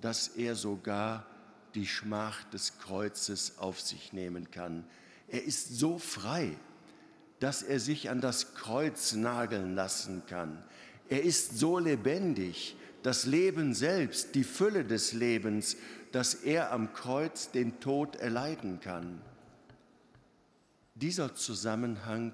dass 0.00 0.28
er 0.28 0.54
sogar 0.54 1.26
die 1.74 1.86
Schmach 1.86 2.44
des 2.44 2.78
Kreuzes 2.78 3.58
auf 3.58 3.80
sich 3.80 4.12
nehmen 4.12 4.50
kann. 4.50 4.84
Er 5.28 5.44
ist 5.44 5.78
so 5.78 5.98
frei, 5.98 6.56
dass 7.40 7.62
er 7.62 7.80
sich 7.80 8.08
an 8.08 8.20
das 8.20 8.54
Kreuz 8.54 9.12
nageln 9.12 9.74
lassen 9.74 10.22
kann. 10.26 10.64
Er 11.08 11.22
ist 11.22 11.58
so 11.58 11.78
lebendig, 11.78 12.76
das 13.06 13.24
Leben 13.24 13.72
selbst, 13.72 14.34
die 14.34 14.42
Fülle 14.42 14.84
des 14.84 15.12
Lebens, 15.12 15.76
dass 16.10 16.34
er 16.34 16.72
am 16.72 16.92
Kreuz 16.92 17.52
den 17.52 17.78
Tod 17.78 18.16
erleiden 18.16 18.80
kann. 18.80 19.20
Dieser 20.96 21.32
Zusammenhang 21.36 22.32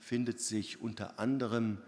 findet 0.00 0.40
sich 0.40 0.82
unter 0.82 1.20
anderem 1.20 1.78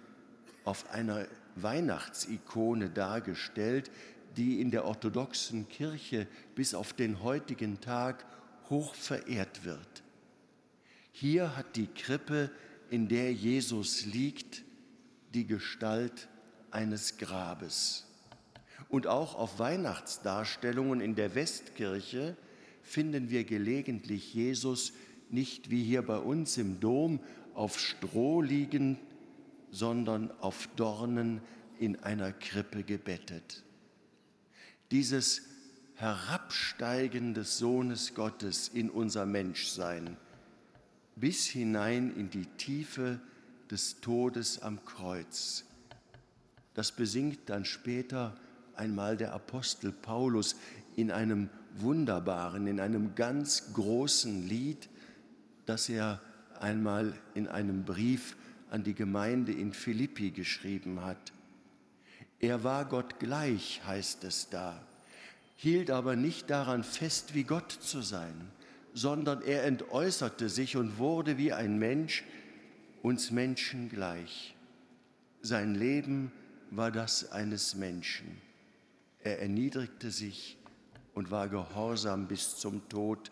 auf 0.63 0.93
einer 0.93 1.27
Weihnachtsikone 1.57 2.89
dargestellt, 2.89 3.91
die 4.37 4.61
in 4.61 4.71
der 4.71 4.85
orthodoxen 4.85 5.69
Kirche 5.69 6.29
bis 6.55 6.75
auf 6.75 6.93
den 6.93 7.25
heutigen 7.25 7.81
Tag 7.81 8.25
hoch 8.71 8.95
verehrt 8.95 9.65
wird. 9.65 10.05
Hier 11.11 11.57
hat 11.57 11.75
die 11.75 11.89
Krippe, 11.89 12.53
in 12.91 13.09
der 13.09 13.33
Jesus 13.33 14.07
liegt, 14.07 14.63
die 15.35 15.49
Gestalt 15.49 16.29
eines 16.71 17.19
Grabes. 17.19 18.07
Und 18.89 19.07
auch 19.07 19.35
auf 19.35 19.59
Weihnachtsdarstellungen 19.59 21.01
in 21.01 21.15
der 21.15 21.35
Westkirche 21.35 22.37
finden 22.83 23.31
wir 23.31 23.45
gelegentlich 23.45 24.33
Jesus 24.33 24.93
nicht 25.31 25.71
wie 25.71 25.85
hier 25.85 26.03
bei 26.03 26.19
uns 26.19 26.57
im 26.57 26.81
Dom 26.81 27.21
auf 27.55 27.79
Stroh 27.79 28.41
liegen, 28.41 28.99
sondern 29.71 30.31
auf 30.41 30.69
Dornen 30.77 31.43
in 31.79 32.03
einer 32.03 32.33
Krippe 32.33 32.83
gebettet. 32.83 33.63
Dieses 34.91 35.43
Herabsteigen 35.97 37.35
des 37.35 37.59
Sohnes 37.59 38.15
Gottes 38.15 38.69
in 38.69 38.89
unser 38.89 39.27
Menschsein 39.27 40.17
bis 41.17 41.47
hinein 41.47 42.15
in 42.15 42.31
die 42.31 42.47
Tiefe 42.57 43.21
des 43.71 44.01
Todes 44.01 44.63
am 44.63 44.85
Kreuz. 44.85 45.65
Das 46.79 46.93
besingt 46.93 47.51
dann 47.51 47.65
später 47.65 48.37
einmal 48.77 49.17
der 49.17 49.33
Apostel 49.33 49.91
Paulus 49.91 50.55
in 50.95 51.11
einem 51.11 51.51
wunderbaren, 51.75 52.69
in 52.69 52.79
einem 52.79 53.17
ganz 53.17 53.73
großen 53.73 54.47
Lied, 54.47 54.89
das 55.67 55.89
er 55.89 56.21
einmal 56.61 57.15
in 57.35 57.49
einem 57.49 57.85
Brief 57.85 58.37
an 58.71 58.85
die 58.85 58.95
Gemeinde 58.95 59.51
in 59.51 59.73
Philippi 59.73 60.31
geschrieben 60.31 61.05
hat. 61.05 61.33
Er 62.39 62.63
war 62.63 62.85
Gott 62.85 63.19
gleich, 63.19 63.81
heißt 63.85 64.23
es 64.23 64.49
da, 64.49 64.81
hielt 65.57 65.91
aber 65.91 66.15
nicht 66.15 66.49
daran 66.49 66.85
fest, 66.85 67.35
wie 67.35 67.43
Gott 67.43 67.73
zu 67.73 68.03
sein, 68.03 68.53
sondern 68.95 69.43
er 69.43 69.65
entäußerte 69.65 70.49
sich 70.49 70.77
und 70.77 70.99
wurde 70.99 71.39
wie 71.39 71.53
ein 71.53 71.81
Mensch, 71.81 72.23
uns 73.03 73.33
Menschen 73.33 73.89
gleich. 73.89 74.55
Sein 75.43 75.75
Leben 75.75 76.31
war 76.71 76.91
das 76.91 77.31
eines 77.33 77.75
Menschen. 77.75 78.41
Er 79.21 79.41
erniedrigte 79.41 80.11
sich 80.11 80.57
und 81.15 81.31
war 81.31 81.49
gehorsam 81.49 82.29
bis 82.29 82.57
zum 82.57 82.89
Tod, 82.89 83.31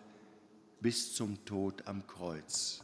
bis 0.81 1.15
zum 1.15 1.45
Tod 1.45 1.87
am 1.87 2.07
Kreuz. 2.07 2.83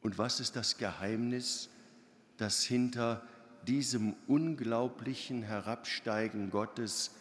Und 0.00 0.18
was 0.18 0.40
ist 0.40 0.56
das 0.56 0.78
Geheimnis, 0.78 1.68
das 2.36 2.64
hinter 2.64 3.26
diesem 3.66 4.14
unglaublichen 4.26 5.42
Herabsteigen 5.42 6.50
Gottes 6.50 7.12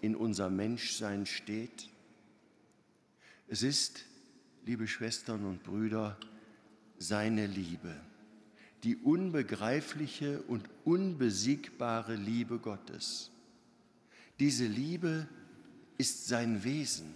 in 0.00 0.16
unser 0.16 0.48
Menschsein 0.48 1.26
steht? 1.26 1.90
Es 3.48 3.62
ist, 3.62 4.04
liebe 4.64 4.86
Schwestern 4.86 5.44
und 5.44 5.62
Brüder, 5.64 6.16
seine 6.98 7.46
Liebe, 7.46 7.94
die 8.84 8.96
unbegreifliche 8.96 10.42
und 10.42 10.68
unbesiegbare 10.84 12.14
Liebe 12.14 12.58
Gottes. 12.58 13.30
Diese 14.38 14.66
Liebe 14.66 15.28
ist 15.98 16.28
sein 16.28 16.64
Wesen. 16.64 17.12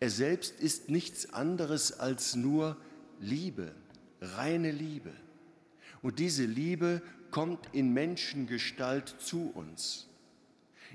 Er 0.00 0.08
selbst 0.08 0.58
ist 0.58 0.88
nichts 0.88 1.34
anderes 1.34 2.00
als 2.00 2.34
nur 2.34 2.78
Liebe, 3.20 3.74
reine 4.22 4.70
Liebe. 4.70 5.12
Und 6.00 6.18
diese 6.18 6.46
Liebe 6.46 7.02
kommt 7.30 7.68
in 7.72 7.92
Menschengestalt 7.92 9.14
zu 9.18 9.50
uns. 9.54 10.08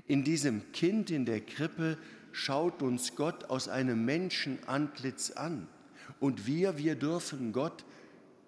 In 0.08 0.24
diesem 0.24 0.72
Kind 0.72 1.12
in 1.12 1.24
der 1.24 1.40
Krippe 1.40 1.96
schaut 2.32 2.82
uns 2.82 3.14
Gott 3.14 3.44
aus 3.44 3.68
einem 3.68 4.04
Menschenantlitz 4.04 5.30
an. 5.30 5.68
Und 6.18 6.46
wir, 6.46 6.76
wir 6.76 6.96
dürfen 6.96 7.52
Gott 7.52 7.84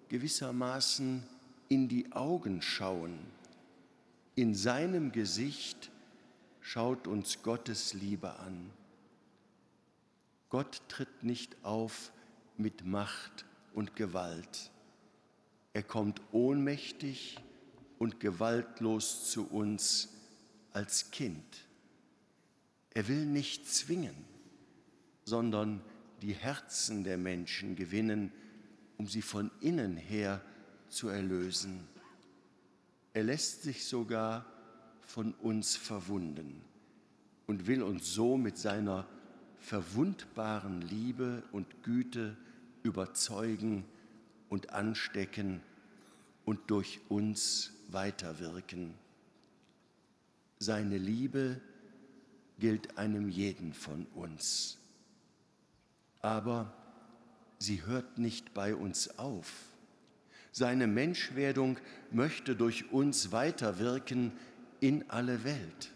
gewissermaßen 0.09 1.23
in 1.69 1.87
die 1.87 2.11
Augen 2.11 2.61
schauen. 2.61 3.17
In 4.35 4.55
seinem 4.55 5.11
Gesicht 5.11 5.91
schaut 6.61 7.07
uns 7.07 7.41
Gottes 7.43 7.93
Liebe 7.93 8.37
an. 8.39 8.71
Gott 10.49 10.81
tritt 10.87 11.23
nicht 11.23 11.63
auf 11.63 12.11
mit 12.57 12.85
Macht 12.85 13.45
und 13.73 13.95
Gewalt. 13.95 14.71
Er 15.73 15.83
kommt 15.83 16.21
ohnmächtig 16.31 17.37
und 17.99 18.19
gewaltlos 18.19 19.29
zu 19.29 19.47
uns 19.47 20.09
als 20.73 21.11
Kind. 21.11 21.67
Er 22.91 23.07
will 23.07 23.25
nicht 23.25 23.67
zwingen, 23.67 24.15
sondern 25.23 25.81
die 26.21 26.33
Herzen 26.33 27.03
der 27.03 27.17
Menschen 27.17 27.75
gewinnen, 27.75 28.31
um 28.99 29.07
sie 29.07 29.21
von 29.21 29.49
innen 29.61 29.95
her 29.97 30.41
zu 30.89 31.07
erlösen. 31.07 31.87
Er 33.13 33.23
lässt 33.23 33.63
sich 33.63 33.85
sogar 33.85 34.45
von 35.01 35.33
uns 35.35 35.75
verwunden 35.77 36.61
und 37.47 37.65
will 37.65 37.81
uns 37.81 38.13
so 38.13 38.37
mit 38.37 38.57
seiner 38.57 39.07
verwundbaren 39.57 40.81
Liebe 40.81 41.43
und 41.51 41.81
Güte 41.83 42.35
überzeugen 42.83 43.85
und 44.49 44.71
anstecken 44.71 45.61
und 46.45 46.69
durch 46.69 46.99
uns 47.07 47.71
weiterwirken. 47.87 48.93
Seine 50.59 50.97
Liebe 50.97 51.61
gilt 52.59 52.97
einem 52.97 53.29
jeden 53.29 53.73
von 53.73 54.05
uns. 54.13 54.77
Aber 56.21 56.73
sie 57.59 57.85
hört 57.85 58.17
nicht 58.17 58.53
bei 58.53 58.73
uns 58.73 59.19
auf. 59.19 59.51
Seine 60.51 60.87
Menschwerdung 60.87 61.77
möchte 62.11 62.55
durch 62.55 62.91
uns 62.91 63.31
weiterwirken 63.31 64.31
in 64.79 65.09
alle 65.09 65.43
Welt. 65.43 65.91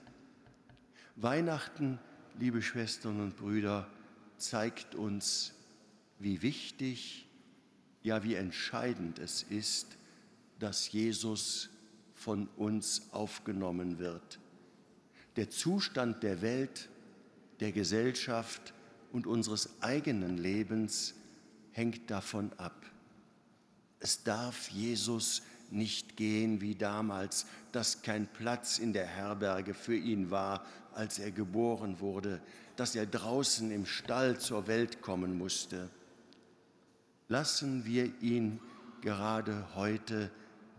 Weihnachten, 1.16 2.00
liebe 2.38 2.62
Schwestern 2.62 3.20
und 3.22 3.38
Brüder, 3.38 3.88
zeigt 4.38 4.94
uns, 4.94 5.54
wie 6.20 6.42
wichtig, 6.42 7.28
ja 8.04 8.24
wie 8.24 8.36
entscheidend 8.36 9.20
es 9.20 9.44
ist, 9.44 9.98
dass 10.60 10.92
Jesus 10.92 11.70
von 12.14 12.48
uns 12.58 13.08
aufgenommen 13.12 14.00
wird. 14.00 14.40
Der 15.36 15.50
Zustand 15.50 16.24
der 16.24 16.42
Welt, 16.42 16.90
der 17.60 17.72
Gesellschaft 17.72 18.74
und 19.12 19.28
unseres 19.28 19.82
eigenen 19.82 20.38
Lebens 20.38 21.16
hängt 21.74 22.10
davon 22.10 22.52
ab. 22.58 22.86
Es 24.00 24.24
darf 24.24 24.70
Jesus 24.70 25.44
nicht 25.70 26.18
gehen 26.18 26.62
wie 26.62 26.76
damals, 26.76 27.46
dass 27.72 28.02
kein 28.02 28.28
Platz 28.28 28.80
in 28.80 28.94
der 28.94 29.08
Herberge 29.08 29.74
für 29.74 29.96
ihn 29.96 30.32
war, 30.32 30.66
als 30.94 31.20
er 31.20 31.32
geboren 31.32 32.00
wurde, 32.00 32.42
dass 32.76 32.96
er 32.96 33.06
draußen 33.06 33.72
im 33.72 33.86
Stall 33.86 34.40
zur 34.40 34.68
Welt 34.68 35.02
kommen 35.02 35.38
musste. 35.38 35.90
Lassen 37.28 37.86
wir 37.86 38.12
ihn 38.22 38.60
gerade 39.02 39.68
heute 39.76 40.32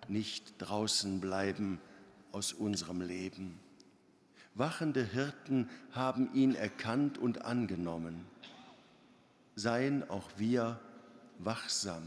nicht 0.08 0.54
draußen 0.58 1.20
bleiben 1.20 1.80
aus 2.32 2.52
unserem 2.52 3.00
Leben. 3.00 3.58
Wachende 4.54 5.04
Hirten 5.04 5.68
haben 5.92 6.32
ihn 6.34 6.54
erkannt 6.54 7.18
und 7.18 7.44
angenommen. 7.44 8.24
Seien 9.54 10.08
auch 10.08 10.28
wir 10.36 10.78
wachsam 11.38 12.02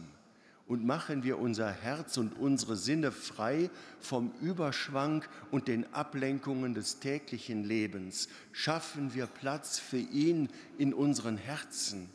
und 0.67 0.85
machen 0.85 1.23
wir 1.23 1.39
unser 1.39 1.71
Herz 1.71 2.17
und 2.17 2.37
unsere 2.37 2.75
Sinne 2.75 3.11
frei 3.11 3.69
vom 3.99 4.31
Überschwang 4.41 5.23
und 5.49 5.67
den 5.67 5.91
Ablenkungen 5.93 6.73
des 6.73 6.99
täglichen 6.99 7.63
Lebens. 7.63 8.27
Schaffen 8.51 9.13
wir 9.13 9.27
Platz 9.27 9.79
für 9.79 9.97
ihn 9.97 10.49
in 10.77 10.93
unseren 10.93 11.37
Herzen, 11.37 12.09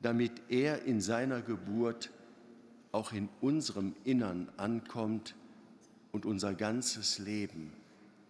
damit 0.00 0.32
er 0.48 0.84
in 0.84 1.00
seiner 1.00 1.42
Geburt 1.42 2.10
auch 2.90 3.12
in 3.12 3.28
unserem 3.42 3.94
Innern 4.04 4.48
ankommt 4.56 5.34
und 6.10 6.24
unser 6.24 6.54
ganzes 6.54 7.18
Leben 7.18 7.72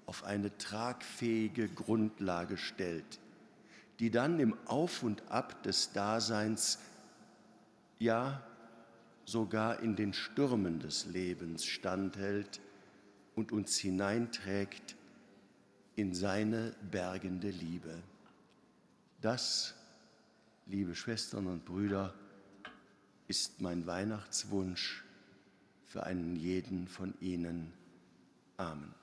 auf 0.07 0.25
eine 0.25 0.57
tragfähige 0.59 1.69
Grundlage 1.69 2.57
stellt, 2.57 3.21
die 3.99 4.11
dann 4.11 4.39
im 4.39 4.57
Auf 4.67 5.03
und 5.03 5.31
Ab 5.31 5.63
des 5.63 5.93
Daseins, 5.93 6.79
ja 7.99 8.43
sogar 9.25 9.81
in 9.81 9.95
den 9.95 10.15
Stürmen 10.15 10.81
des 10.81 11.07
Lebens 11.07 11.65
standhält 11.65 12.61
und 13.35 13.53
uns 13.53 13.77
hineinträgt 13.77 14.97
in 15.97 16.15
seine 16.15 16.75
bergende 16.91 17.51
Liebe. 17.51 18.03
Das, 19.21 19.75
liebe 20.67 20.95
Schwestern 20.95 21.47
und 21.47 21.65
Brüder, 21.65 22.15
ist 23.27 23.61
mein 23.61 23.87
Weihnachtswunsch 23.87 25.05
für 25.85 26.05
einen 26.05 26.37
jeden 26.37 26.89
von 26.89 27.13
Ihnen. 27.21 27.73
Amen. 28.57 28.95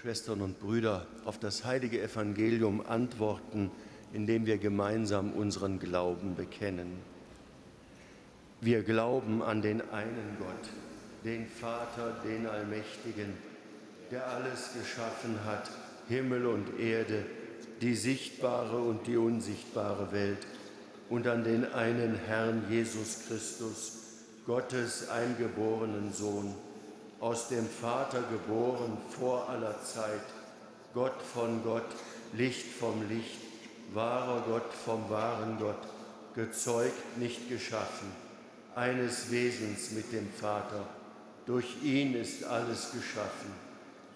Schwestern 0.00 0.40
und 0.40 0.58
Brüder, 0.60 1.06
auf 1.26 1.38
das 1.38 1.66
heilige 1.66 2.00
Evangelium 2.00 2.86
antworten, 2.86 3.70
indem 4.14 4.46
wir 4.46 4.56
gemeinsam 4.56 5.32
unseren 5.32 5.78
Glauben 5.78 6.36
bekennen. 6.36 6.92
Wir 8.62 8.82
glauben 8.82 9.42
an 9.42 9.60
den 9.60 9.82
einen 9.90 10.38
Gott, 10.38 10.70
den 11.22 11.46
Vater, 11.46 12.16
den 12.24 12.46
Allmächtigen, 12.46 13.34
der 14.10 14.26
alles 14.26 14.70
geschaffen 14.72 15.44
hat, 15.44 15.70
Himmel 16.08 16.46
und 16.46 16.80
Erde, 16.80 17.26
die 17.82 17.94
sichtbare 17.94 18.78
und 18.78 19.06
die 19.06 19.18
unsichtbare 19.18 20.12
Welt, 20.12 20.46
und 21.10 21.26
an 21.26 21.44
den 21.44 21.70
einen 21.74 22.14
Herrn 22.26 22.64
Jesus 22.70 23.26
Christus, 23.28 23.98
Gottes 24.46 25.10
eingeborenen 25.10 26.10
Sohn, 26.14 26.54
aus 27.20 27.48
dem 27.48 27.66
Vater 27.68 28.22
geboren 28.22 28.96
vor 29.10 29.48
aller 29.48 29.82
Zeit, 29.84 30.24
Gott 30.94 31.22
von 31.22 31.62
Gott, 31.62 31.84
Licht 32.32 32.66
vom 32.66 33.08
Licht, 33.08 33.38
wahrer 33.92 34.42
Gott 34.48 34.72
vom 34.72 35.08
wahren 35.10 35.58
Gott, 35.58 35.86
gezeugt, 36.34 37.18
nicht 37.18 37.48
geschaffen, 37.48 38.10
eines 38.74 39.30
Wesens 39.30 39.90
mit 39.90 40.12
dem 40.12 40.28
Vater. 40.32 40.86
Durch 41.46 41.82
ihn 41.82 42.14
ist 42.14 42.44
alles 42.44 42.92
geschaffen. 42.92 43.52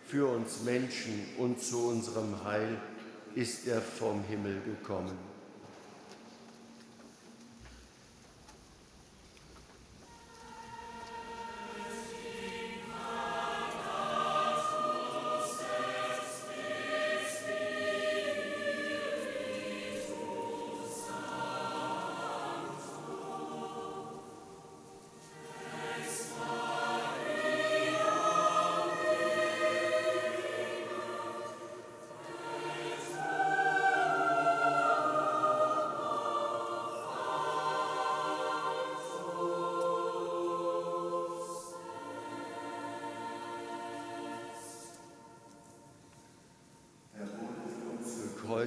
Für 0.06 0.28
uns 0.28 0.62
Menschen 0.62 1.26
und 1.38 1.60
zu 1.60 1.88
unserem 1.88 2.44
Heil 2.44 2.78
ist 3.34 3.66
er 3.66 3.80
vom 3.80 4.22
Himmel 4.24 4.60
gekommen. 4.62 5.33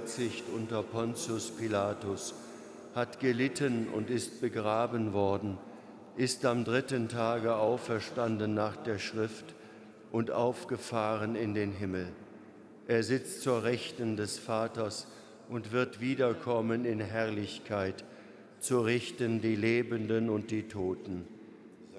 Gekreuzigt 0.08 0.46
unter 0.56 0.84
Pontius 0.84 1.52
Pilatus, 1.52 2.34
hat 2.96 3.20
gelitten 3.20 3.88
und 3.90 4.10
ist 4.10 4.40
begraben 4.40 5.12
worden, 5.12 5.58
ist 6.16 6.46
am 6.46 6.64
dritten 6.64 7.10
Tage 7.10 7.56
auferstanden 7.56 8.54
nach 8.54 8.78
der 8.78 9.00
Schrift 9.00 9.54
und 10.12 10.32
aufgefahren 10.32 11.36
in 11.36 11.54
den 11.54 11.74
Himmel. 11.74 12.08
Er 12.88 13.04
sitzt 13.04 13.42
zur 13.42 13.64
Rechten 13.64 14.16
des 14.16 14.40
Vaters 14.40 15.08
und 15.50 15.74
wird 15.74 16.00
wiederkommen 16.00 16.86
in 16.86 17.02
Herrlichkeit, 17.02 18.06
zu 18.62 18.80
richten 18.80 19.42
die 19.42 19.56
Lebenden 19.56 20.30
und 20.30 20.52
die 20.52 20.70
Toten. 20.70 21.28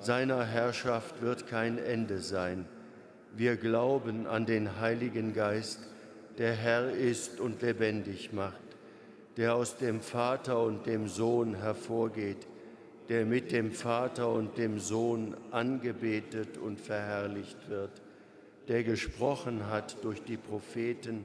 Seiner 0.00 0.44
Herrschaft 0.44 1.20
wird 1.20 1.46
kein 1.46 1.76
Ende 1.76 2.20
sein. 2.20 2.64
Wir 3.36 3.56
glauben 3.56 4.26
an 4.26 4.46
den 4.46 4.80
Heiligen 4.80 5.34
Geist, 5.34 5.80
der 6.38 6.54
Herr 6.54 6.90
ist 6.92 7.40
und 7.40 7.60
lebendig 7.62 8.32
macht, 8.32 8.62
der 9.36 9.56
aus 9.56 9.76
dem 9.76 10.00
Vater 10.00 10.62
und 10.62 10.86
dem 10.86 11.08
Sohn 11.08 11.56
hervorgeht, 11.56 12.46
der 13.08 13.26
mit 13.26 13.50
dem 13.50 13.72
Vater 13.72 14.32
und 14.32 14.56
dem 14.56 14.78
Sohn 14.78 15.36
angebetet 15.50 16.56
und 16.56 16.78
verherrlicht 16.78 17.68
wird, 17.68 17.90
der 18.68 18.84
gesprochen 18.84 19.68
hat 19.68 20.02
durch 20.04 20.22
die 20.22 20.36
Propheten 20.36 21.24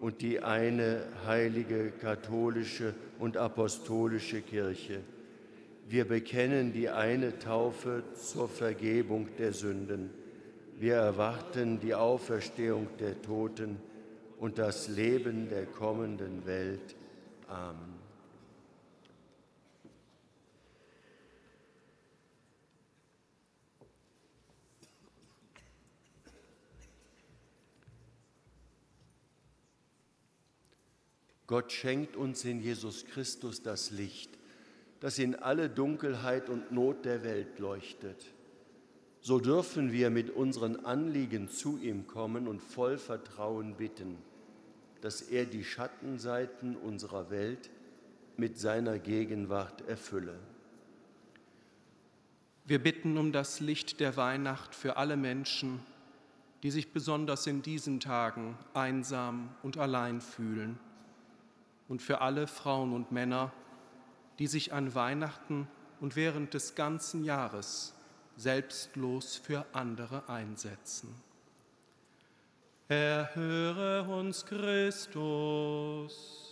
und 0.00 0.20
die 0.20 0.40
eine 0.40 1.02
heilige 1.26 1.92
katholische 1.92 2.92
und 3.18 3.36
apostolische 3.36 4.42
Kirche. 4.42 5.00
Wir 5.88 6.04
bekennen 6.06 6.72
die 6.72 6.90
eine 6.90 7.38
Taufe 7.38 8.02
zur 8.14 8.48
Vergebung 8.48 9.28
der 9.38 9.52
Sünden. 9.52 10.10
Wir 10.78 10.96
erwarten 10.96 11.80
die 11.80 11.94
Auferstehung 11.94 12.88
der 12.98 13.20
Toten 13.22 13.76
und 14.42 14.58
das 14.58 14.88
Leben 14.88 15.48
der 15.48 15.66
kommenden 15.66 16.44
Welt. 16.46 16.96
Amen. 17.46 17.94
Gott 31.46 31.70
schenkt 31.70 32.16
uns 32.16 32.44
in 32.44 32.60
Jesus 32.60 33.04
Christus 33.04 33.62
das 33.62 33.92
Licht, 33.92 34.36
das 34.98 35.20
in 35.20 35.36
alle 35.36 35.70
Dunkelheit 35.70 36.48
und 36.48 36.72
Not 36.72 37.04
der 37.04 37.22
Welt 37.22 37.60
leuchtet. 37.60 38.26
So 39.20 39.38
dürfen 39.38 39.92
wir 39.92 40.10
mit 40.10 40.30
unseren 40.30 40.84
Anliegen 40.84 41.48
zu 41.48 41.78
ihm 41.78 42.08
kommen 42.08 42.48
und 42.48 42.60
voll 42.60 42.98
Vertrauen 42.98 43.76
bitten. 43.76 44.18
Dass 45.02 45.20
er 45.20 45.44
die 45.44 45.64
Schattenseiten 45.64 46.76
unserer 46.76 47.28
Welt 47.28 47.70
mit 48.36 48.58
seiner 48.58 48.98
Gegenwart 48.98 49.86
erfülle. 49.88 50.38
Wir 52.64 52.80
bitten 52.80 53.18
um 53.18 53.32
das 53.32 53.60
Licht 53.60 53.98
der 53.98 54.16
Weihnacht 54.16 54.74
für 54.74 54.96
alle 54.96 55.16
Menschen, 55.16 55.80
die 56.62 56.70
sich 56.70 56.92
besonders 56.92 57.48
in 57.48 57.62
diesen 57.62 57.98
Tagen 57.98 58.56
einsam 58.72 59.50
und 59.64 59.76
allein 59.76 60.20
fühlen 60.20 60.78
und 61.88 62.00
für 62.00 62.20
alle 62.20 62.46
Frauen 62.46 62.92
und 62.92 63.10
Männer, 63.10 63.52
die 64.38 64.46
sich 64.46 64.72
an 64.72 64.94
Weihnachten 64.94 65.66
und 66.00 66.14
während 66.14 66.54
des 66.54 66.76
ganzen 66.76 67.24
Jahres 67.24 67.94
selbstlos 68.36 69.36
für 69.36 69.66
andere 69.72 70.28
einsetzen. 70.28 71.12
Erhöre 72.88 74.02
uns 74.08 74.44
Christus. 74.44 76.42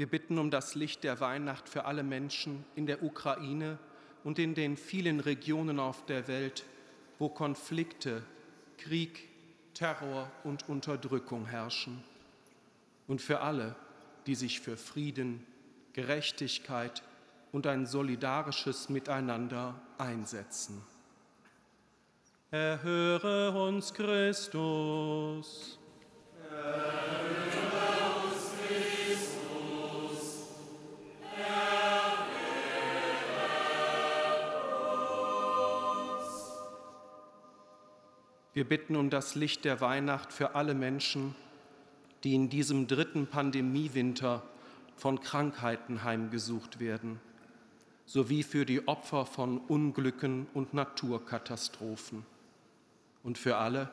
Wir 0.00 0.06
bitten 0.06 0.38
um 0.38 0.50
das 0.50 0.74
Licht 0.74 1.04
der 1.04 1.20
Weihnacht 1.20 1.68
für 1.68 1.84
alle 1.84 2.02
Menschen 2.02 2.64
in 2.74 2.86
der 2.86 3.02
Ukraine 3.02 3.78
und 4.24 4.38
in 4.38 4.54
den 4.54 4.78
vielen 4.78 5.20
Regionen 5.20 5.78
auf 5.78 6.06
der 6.06 6.26
Welt, 6.26 6.64
wo 7.18 7.28
Konflikte, 7.28 8.22
Krieg, 8.78 9.28
Terror 9.74 10.30
und 10.42 10.68
Unterdrückung 10.70 11.44
herrschen. 11.44 12.02
Und 13.10 13.20
für 13.20 13.40
alle, 13.40 13.74
die 14.28 14.36
sich 14.36 14.60
für 14.60 14.76
Frieden, 14.76 15.44
Gerechtigkeit 15.94 17.02
und 17.50 17.66
ein 17.66 17.84
solidarisches 17.84 18.88
Miteinander 18.88 19.82
einsetzen. 19.98 20.80
Erhöre 22.52 23.50
uns 23.66 23.92
Christus. 23.94 25.76
Wir 38.54 38.68
bitten 38.68 38.94
um 38.94 39.10
das 39.10 39.34
Licht 39.34 39.64
der 39.64 39.80
Weihnacht 39.80 40.32
für 40.32 40.54
alle 40.54 40.74
Menschen, 40.74 41.34
die 42.24 42.34
in 42.34 42.48
diesem 42.48 42.86
dritten 42.86 43.26
Pandemiewinter 43.26 44.42
von 44.96 45.20
Krankheiten 45.20 46.04
heimgesucht 46.04 46.80
werden, 46.80 47.20
sowie 48.04 48.42
für 48.42 48.66
die 48.66 48.86
Opfer 48.86 49.24
von 49.24 49.58
Unglücken 49.58 50.46
und 50.52 50.74
Naturkatastrophen 50.74 52.26
und 53.22 53.38
für 53.38 53.56
alle, 53.56 53.88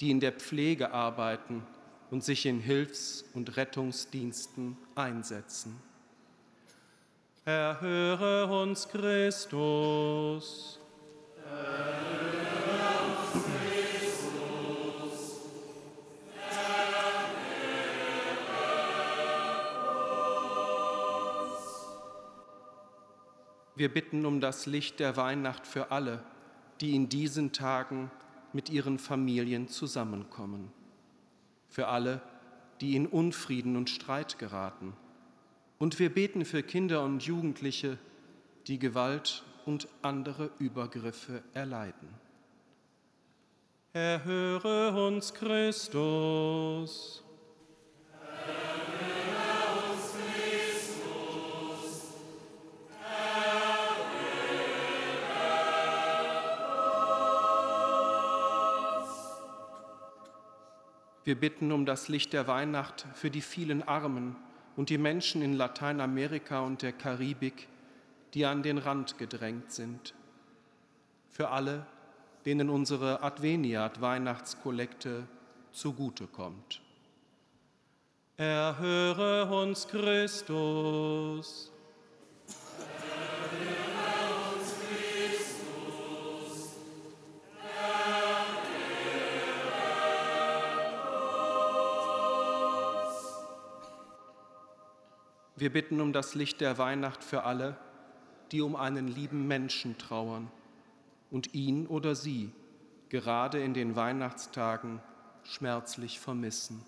die 0.00 0.10
in 0.10 0.20
der 0.20 0.32
Pflege 0.32 0.92
arbeiten 0.92 1.62
und 2.10 2.24
sich 2.24 2.46
in 2.46 2.60
Hilfs- 2.60 3.24
und 3.34 3.56
Rettungsdiensten 3.56 4.76
einsetzen. 4.94 5.80
Erhöre 7.44 8.62
uns 8.62 8.88
Christus. 8.88 10.80
Erhöre 11.44 11.85
Wir 23.76 23.92
bitten 23.92 24.24
um 24.24 24.40
das 24.40 24.64
Licht 24.64 25.00
der 25.00 25.18
Weihnacht 25.18 25.66
für 25.66 25.90
alle, 25.90 26.24
die 26.80 26.96
in 26.96 27.10
diesen 27.10 27.52
Tagen 27.52 28.10
mit 28.54 28.70
ihren 28.70 28.98
Familien 28.98 29.68
zusammenkommen. 29.68 30.72
Für 31.68 31.88
alle, 31.88 32.22
die 32.80 32.96
in 32.96 33.06
Unfrieden 33.06 33.76
und 33.76 33.90
Streit 33.90 34.38
geraten. 34.38 34.94
Und 35.78 35.98
wir 35.98 36.08
beten 36.08 36.46
für 36.46 36.62
Kinder 36.62 37.04
und 37.04 37.22
Jugendliche, 37.24 37.98
die 38.66 38.78
Gewalt 38.78 39.44
und 39.66 39.88
andere 40.00 40.50
Übergriffe 40.58 41.42
erleiden. 41.52 42.08
Erhöre 43.92 45.06
uns 45.06 45.34
Christus. 45.34 47.25
Wir 61.26 61.34
bitten 61.34 61.72
um 61.72 61.84
das 61.86 62.06
Licht 62.06 62.32
der 62.32 62.46
Weihnacht 62.46 63.04
für 63.14 63.32
die 63.32 63.40
vielen 63.40 63.82
Armen 63.82 64.36
und 64.76 64.90
die 64.90 64.98
Menschen 64.98 65.42
in 65.42 65.54
Lateinamerika 65.54 66.60
und 66.60 66.82
der 66.82 66.92
Karibik, 66.92 67.66
die 68.32 68.46
an 68.46 68.62
den 68.62 68.78
Rand 68.78 69.18
gedrängt 69.18 69.72
sind. 69.72 70.14
Für 71.32 71.48
alle, 71.48 71.84
denen 72.44 72.70
unsere 72.70 73.24
Adveniat-Weihnachtskollekte 73.24 75.26
zugutekommt. 75.72 76.80
Erhöre 78.36 79.52
uns 79.62 79.88
Christus. 79.88 81.72
Wir 95.56 95.72
bitten 95.72 96.00
um 96.02 96.12
das 96.12 96.34
Licht 96.34 96.60
der 96.60 96.76
Weihnacht 96.76 97.24
für 97.24 97.44
alle, 97.44 97.76
die 98.52 98.60
um 98.60 98.76
einen 98.76 99.08
lieben 99.08 99.48
Menschen 99.48 99.96
trauern 99.96 100.50
und 101.30 101.54
ihn 101.54 101.86
oder 101.86 102.14
sie 102.14 102.52
gerade 103.08 103.62
in 103.62 103.72
den 103.72 103.96
Weihnachtstagen 103.96 105.00
schmerzlich 105.44 106.20
vermissen. 106.20 106.84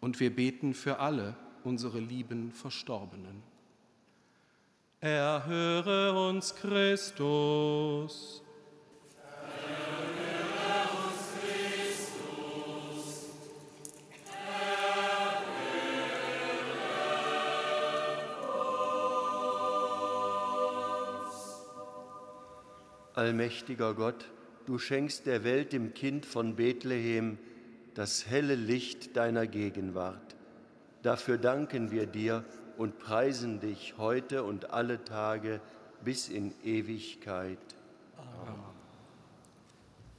Und 0.00 0.20
wir 0.20 0.34
beten 0.34 0.74
für 0.74 0.98
alle 0.98 1.34
unsere 1.64 1.98
lieben 1.98 2.52
Verstorbenen. 2.52 3.42
Erhöre 5.00 6.28
uns 6.28 6.54
Christus. 6.54 8.42
Allmächtiger 23.16 23.94
Gott, 23.94 24.28
du 24.66 24.78
schenkst 24.78 25.24
der 25.24 25.42
Welt 25.42 25.72
im 25.72 25.94
Kind 25.94 26.26
von 26.26 26.56
Bethlehem 26.56 27.38
das 27.94 28.26
helle 28.26 28.56
Licht 28.56 29.16
deiner 29.16 29.46
Gegenwart. 29.46 30.36
Dafür 31.00 31.38
danken 31.38 31.90
wir 31.90 32.04
dir 32.04 32.44
und 32.76 32.98
preisen 32.98 33.58
dich 33.58 33.94
heute 33.96 34.42
und 34.42 34.68
alle 34.68 35.02
Tage 35.02 35.62
bis 36.04 36.28
in 36.28 36.52
Ewigkeit. 36.62 37.56
Amen. 38.18 38.60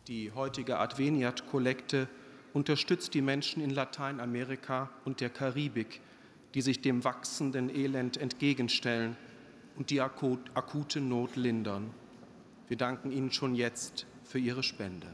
Die 0.08 0.32
heutige 0.32 0.80
Adveniat-Kollekte 0.80 2.08
unterstützt 2.54 3.14
die 3.14 3.22
Menschen 3.22 3.62
in 3.62 3.70
Lateinamerika 3.70 4.90
und 5.06 5.22
der 5.22 5.30
Karibik, 5.30 6.02
die 6.56 6.64
sich 6.64 6.82
dem 6.82 7.04
wachsenden 7.04 7.70
Elend 7.70 8.18
entgegenstellen 8.18 9.16
und 9.76 9.92
die 9.92 10.02
akute 10.02 11.00
Not 11.00 11.36
lindern. 11.36 11.94
Wir 12.68 12.78
danken 12.78 13.12
Ihnen 13.12 13.32
schon 13.32 13.56
jetzt 13.56 14.06
für 14.24 14.40
Ihre 14.40 14.64
Spende. 14.64 15.08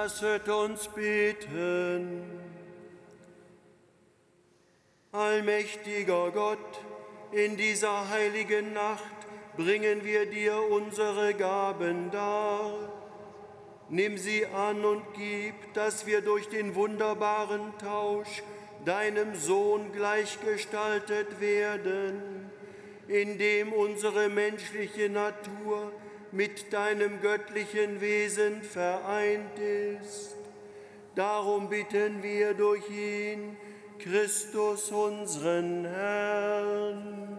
Lasset 0.00 0.48
uns 0.48 0.86
beten. 0.86 2.22
Allmächtiger 5.10 6.30
Gott, 6.30 6.84
in 7.32 7.56
dieser 7.56 8.08
heiligen 8.08 8.72
Nacht 8.74 9.18
bringen 9.56 10.04
wir 10.04 10.26
dir 10.26 10.56
unsere 10.70 11.34
Gaben 11.34 12.12
dar. 12.12 12.72
Nimm 13.88 14.18
sie 14.18 14.46
an 14.46 14.84
und 14.84 15.02
gib, 15.14 15.74
dass 15.74 16.06
wir 16.06 16.20
durch 16.20 16.48
den 16.48 16.76
wunderbaren 16.76 17.76
Tausch 17.78 18.44
deinem 18.84 19.34
Sohn 19.34 19.90
gleichgestaltet 19.92 21.40
werden, 21.40 22.22
indem 23.08 23.72
unsere 23.72 24.28
menschliche 24.28 25.08
Natur 25.08 25.90
mit 26.32 26.72
deinem 26.72 27.20
göttlichen 27.20 28.00
Wesen 28.00 28.62
vereint 28.62 29.58
ist. 29.58 30.36
Darum 31.14 31.68
bitten 31.68 32.22
wir 32.22 32.54
durch 32.54 32.88
ihn, 32.90 33.56
Christus 33.98 34.90
unseren 34.90 35.84
Herrn. 35.84 37.38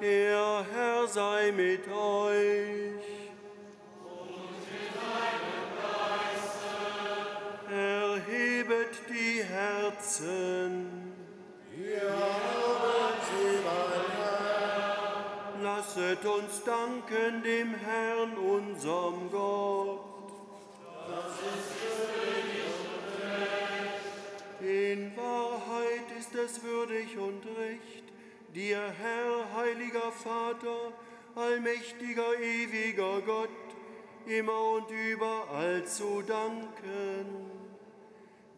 Der 0.00 0.66
Herr 0.72 1.06
sei 1.08 1.52
mit 1.52 1.88
euch. 1.88 3.02
Erhebet 7.70 8.90
die 9.08 9.42
Herzen. 9.42 11.12
Lasset 15.82 16.24
uns 16.24 16.62
danken 16.62 17.42
dem 17.42 17.74
Herrn, 17.74 18.36
unserem 18.38 19.28
Gott. 19.32 20.00
In 24.60 25.16
Wahrheit 25.16 26.06
ist 26.20 26.34
es 26.36 26.62
würdig 26.62 27.18
und 27.18 27.44
recht, 27.58 28.04
dir, 28.54 28.78
Herr, 28.78 29.56
heiliger 29.56 30.12
Vater, 30.12 30.92
allmächtiger, 31.34 32.38
ewiger 32.38 33.20
Gott, 33.22 33.48
immer 34.26 34.74
und 34.74 34.88
überall 34.88 35.84
zu 35.84 36.22
danken. 36.22 37.50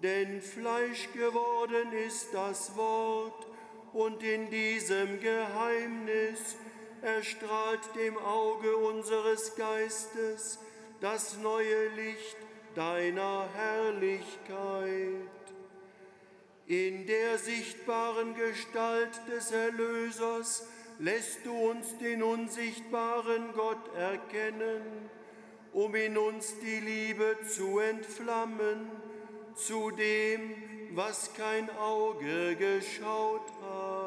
Denn 0.03 0.43
Fleisch 0.43 1.09
geworden 1.15 1.91
ist 2.07 2.35
das 2.35 2.77
Wort, 2.77 3.47
und 3.95 4.23
in 4.23 4.51
diesem 4.51 5.21
Geheimnis 5.21 6.57
erstrahlt 7.05 7.95
dem 7.95 8.17
Auge 8.17 8.77
unseres 8.77 9.55
Geistes 9.57 10.59
das 11.01 11.37
neue 11.37 11.89
Licht 11.89 12.37
deiner 12.75 13.47
Herrlichkeit. 13.55 15.29
In 16.67 17.07
der 17.07 17.37
sichtbaren 17.39 18.35
Gestalt 18.35 19.21
des 19.31 19.51
Erlösers 19.51 20.67
lässt 20.99 21.45
du 21.45 21.53
uns 21.53 21.99
den 21.99 22.23
unsichtbaren 22.23 23.53
Gott 23.53 23.95
erkennen, 23.95 25.11
um 25.73 25.95
in 25.95 26.17
uns 26.17 26.59
die 26.61 26.81
Liebe 26.81 27.37
zu 27.47 27.81
entflammen 27.81 28.91
zu 29.55 29.91
dem, 29.91 30.55
was 30.95 31.35
kein 31.35 31.69
Auge 31.77 32.57
geschaut 32.57 33.53
hat. 33.63 34.04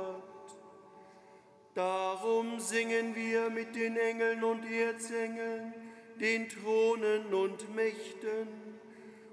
Darum 1.78 2.60
singen 2.60 3.16
wir 3.16 3.52
mit 3.52 3.76
den 3.76 3.98
Engeln 3.98 4.44
und 4.44 4.66
Erzengeln, 4.66 5.76
den 6.20 6.50
Thronen 6.50 7.32
und 7.32 7.76
Mächten 7.76 8.48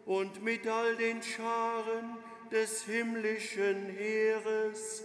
und 0.04 0.44
mit 0.44 0.66
all 0.66 0.94
den 0.94 1.22
Scharen 1.22 2.18
des 2.52 2.84
himmlischen 2.84 3.86
Heeres 3.86 5.04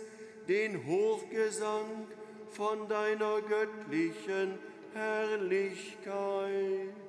den 0.49 0.85
Hochgesang 0.85 2.07
von 2.49 2.89
deiner 2.89 3.39
göttlichen 3.39 4.59
Herrlichkeit. 4.93 7.08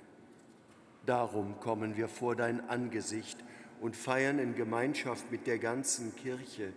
Darum 1.05 1.59
kommen 1.59 1.97
wir 1.97 2.07
vor 2.07 2.35
dein 2.35 2.69
Angesicht 2.69 3.37
und 3.81 3.95
feiern 3.95 4.39
in 4.39 4.55
Gemeinschaft 4.55 5.31
mit 5.31 5.47
der 5.47 5.57
ganzen 5.57 6.15
Kirche 6.15 6.73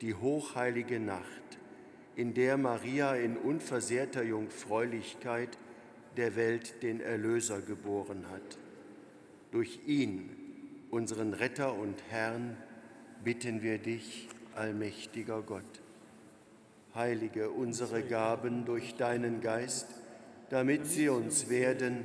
die 0.00 0.14
hochheilige 0.14 0.98
Nacht, 0.98 1.58
in 2.16 2.34
der 2.34 2.56
Maria 2.56 3.14
in 3.14 3.36
unversehrter 3.36 4.22
Jungfräulichkeit 4.22 5.56
der 6.16 6.34
Welt 6.34 6.82
den 6.82 7.00
Erlöser 7.00 7.60
geboren 7.60 8.26
hat. 8.30 8.58
Durch 9.50 9.80
ihn, 9.86 10.30
unseren 10.90 11.34
Retter 11.34 11.74
und 11.74 12.02
Herrn, 12.10 12.56
bitten 13.22 13.62
wir 13.62 13.78
dich, 13.78 14.28
allmächtiger 14.56 15.42
Gott. 15.42 15.62
Heilige 16.94 17.50
unsere 17.50 18.02
Gaben 18.02 18.64
durch 18.64 18.96
deinen 18.96 19.40
Geist, 19.40 19.86
damit 20.50 20.86
sie 20.86 21.08
uns 21.08 21.48
werden, 21.48 22.04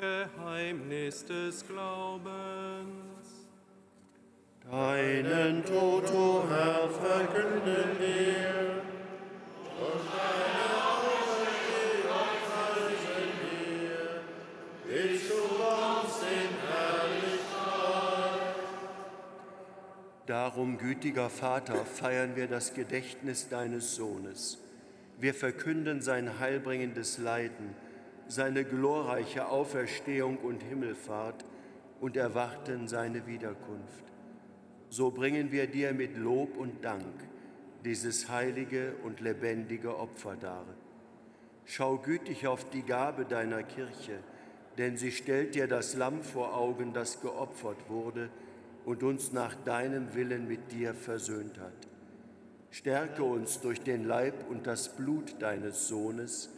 Geheimnis 0.00 1.26
des 1.26 1.66
Glaubens. 1.66 2.88
Deinen 4.70 5.62
Tod, 5.62 6.10
o 6.12 6.44
Herr, 6.48 6.88
verkünden 6.88 7.98
wir. 7.98 8.82
Und 9.78 10.00
deine 10.08 10.64
Auferstehung 10.88 12.30
preisen 12.48 13.28
wir, 13.44 13.98
bis 14.88 15.28
du 15.28 15.34
kommst 15.34 16.22
in 16.22 16.50
Herrlichkeit. 16.66 18.00
Darum, 20.26 20.78
gütiger 20.78 21.28
Vater, 21.28 21.84
feiern 21.84 22.36
wir 22.36 22.46
das 22.46 22.72
Gedächtnis 22.72 23.50
deines 23.50 23.96
Sohnes. 23.96 24.56
Wir 25.18 25.34
verkünden 25.34 26.00
sein 26.00 26.38
heilbringendes 26.38 27.18
Leiden 27.18 27.74
seine 28.30 28.64
glorreiche 28.64 29.48
Auferstehung 29.48 30.38
und 30.38 30.62
Himmelfahrt 30.62 31.44
und 32.00 32.16
erwarten 32.16 32.86
seine 32.86 33.26
Wiederkunft. 33.26 34.04
So 34.88 35.10
bringen 35.10 35.52
wir 35.52 35.66
dir 35.66 35.92
mit 35.92 36.16
Lob 36.16 36.56
und 36.56 36.84
Dank 36.84 37.14
dieses 37.84 38.28
heilige 38.28 38.94
und 39.04 39.20
lebendige 39.20 39.96
Opfer 39.96 40.36
dar. 40.36 40.66
Schau 41.64 41.98
gütig 41.98 42.46
auf 42.46 42.68
die 42.70 42.82
Gabe 42.82 43.24
deiner 43.24 43.62
Kirche, 43.62 44.18
denn 44.78 44.96
sie 44.96 45.12
stellt 45.12 45.54
dir 45.54 45.66
das 45.66 45.94
Lamm 45.94 46.22
vor 46.22 46.56
Augen, 46.56 46.92
das 46.92 47.20
geopfert 47.20 47.88
wurde 47.88 48.30
und 48.84 49.02
uns 49.02 49.32
nach 49.32 49.54
deinem 49.64 50.14
Willen 50.14 50.46
mit 50.46 50.72
dir 50.72 50.94
versöhnt 50.94 51.58
hat. 51.58 51.88
Stärke 52.70 53.24
uns 53.24 53.60
durch 53.60 53.80
den 53.80 54.04
Leib 54.04 54.34
und 54.48 54.66
das 54.66 54.96
Blut 54.96 55.40
deines 55.40 55.88
Sohnes, 55.88 56.50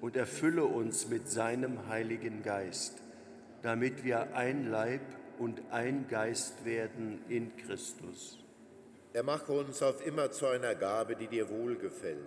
und 0.00 0.16
erfülle 0.16 0.64
uns 0.64 1.08
mit 1.08 1.28
seinem 1.28 1.88
Heiligen 1.88 2.42
Geist, 2.42 3.02
damit 3.62 4.04
wir 4.04 4.34
ein 4.34 4.70
Leib 4.70 5.00
und 5.38 5.60
ein 5.70 6.06
Geist 6.08 6.64
werden 6.64 7.20
in 7.28 7.56
Christus. 7.56 8.38
Er 9.12 9.22
mache 9.22 9.52
uns 9.52 9.82
auf 9.82 10.06
immer 10.06 10.30
zu 10.30 10.46
einer 10.46 10.74
Gabe, 10.74 11.16
die 11.16 11.26
dir 11.26 11.48
wohlgefällt, 11.48 12.18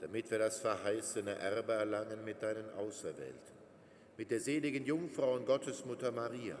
damit 0.00 0.30
wir 0.30 0.38
das 0.38 0.60
verheißene 0.60 1.36
Erbe 1.36 1.72
erlangen 1.72 2.24
mit 2.24 2.42
deinen 2.42 2.68
Auserwählten, 2.76 3.54
mit 4.16 4.30
der 4.30 4.40
seligen 4.40 4.84
Jungfrau 4.84 5.34
und 5.34 5.46
Gottesmutter 5.46 6.12
Maria, 6.12 6.58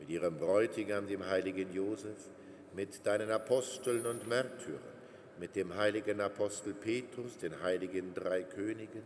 mit 0.00 0.08
ihrem 0.08 0.38
Bräutigam, 0.38 1.06
dem 1.06 1.26
heiligen 1.26 1.72
Josef, 1.72 2.16
mit 2.74 3.04
deinen 3.06 3.30
Aposteln 3.30 4.06
und 4.06 4.28
Märtyrern, 4.28 4.80
mit 5.38 5.54
dem 5.54 5.76
heiligen 5.76 6.20
Apostel 6.20 6.74
Petrus, 6.74 7.38
den 7.38 7.62
heiligen 7.62 8.14
drei 8.14 8.42
Königen, 8.42 9.02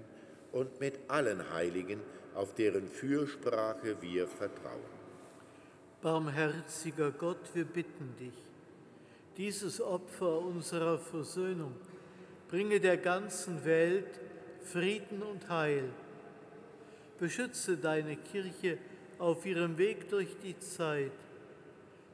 und 0.52 0.80
mit 0.80 0.98
allen 1.08 1.50
Heiligen, 1.52 2.00
auf 2.34 2.54
deren 2.54 2.88
Fürsprache 2.88 3.96
wir 4.00 4.26
vertrauen. 4.26 4.80
Barmherziger 6.00 7.10
Gott, 7.10 7.54
wir 7.54 7.64
bitten 7.64 8.14
dich, 8.18 8.34
dieses 9.36 9.80
Opfer 9.80 10.38
unserer 10.38 10.98
Versöhnung 10.98 11.74
bringe 12.48 12.80
der 12.80 12.98
ganzen 12.98 13.64
Welt 13.64 14.20
Frieden 14.62 15.22
und 15.22 15.48
Heil. 15.48 15.88
Beschütze 17.18 17.78
deine 17.78 18.16
Kirche 18.16 18.76
auf 19.18 19.46
ihrem 19.46 19.78
Weg 19.78 20.10
durch 20.10 20.36
die 20.42 20.58
Zeit 20.58 21.12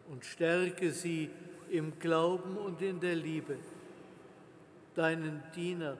und 0.08 0.24
stärke 0.24 0.92
sie 0.92 1.30
im 1.70 1.98
Glauben 1.98 2.56
und 2.56 2.80
in 2.82 3.00
der 3.00 3.16
Liebe. 3.16 3.56
Deinen 4.94 5.42
Diener, 5.56 5.98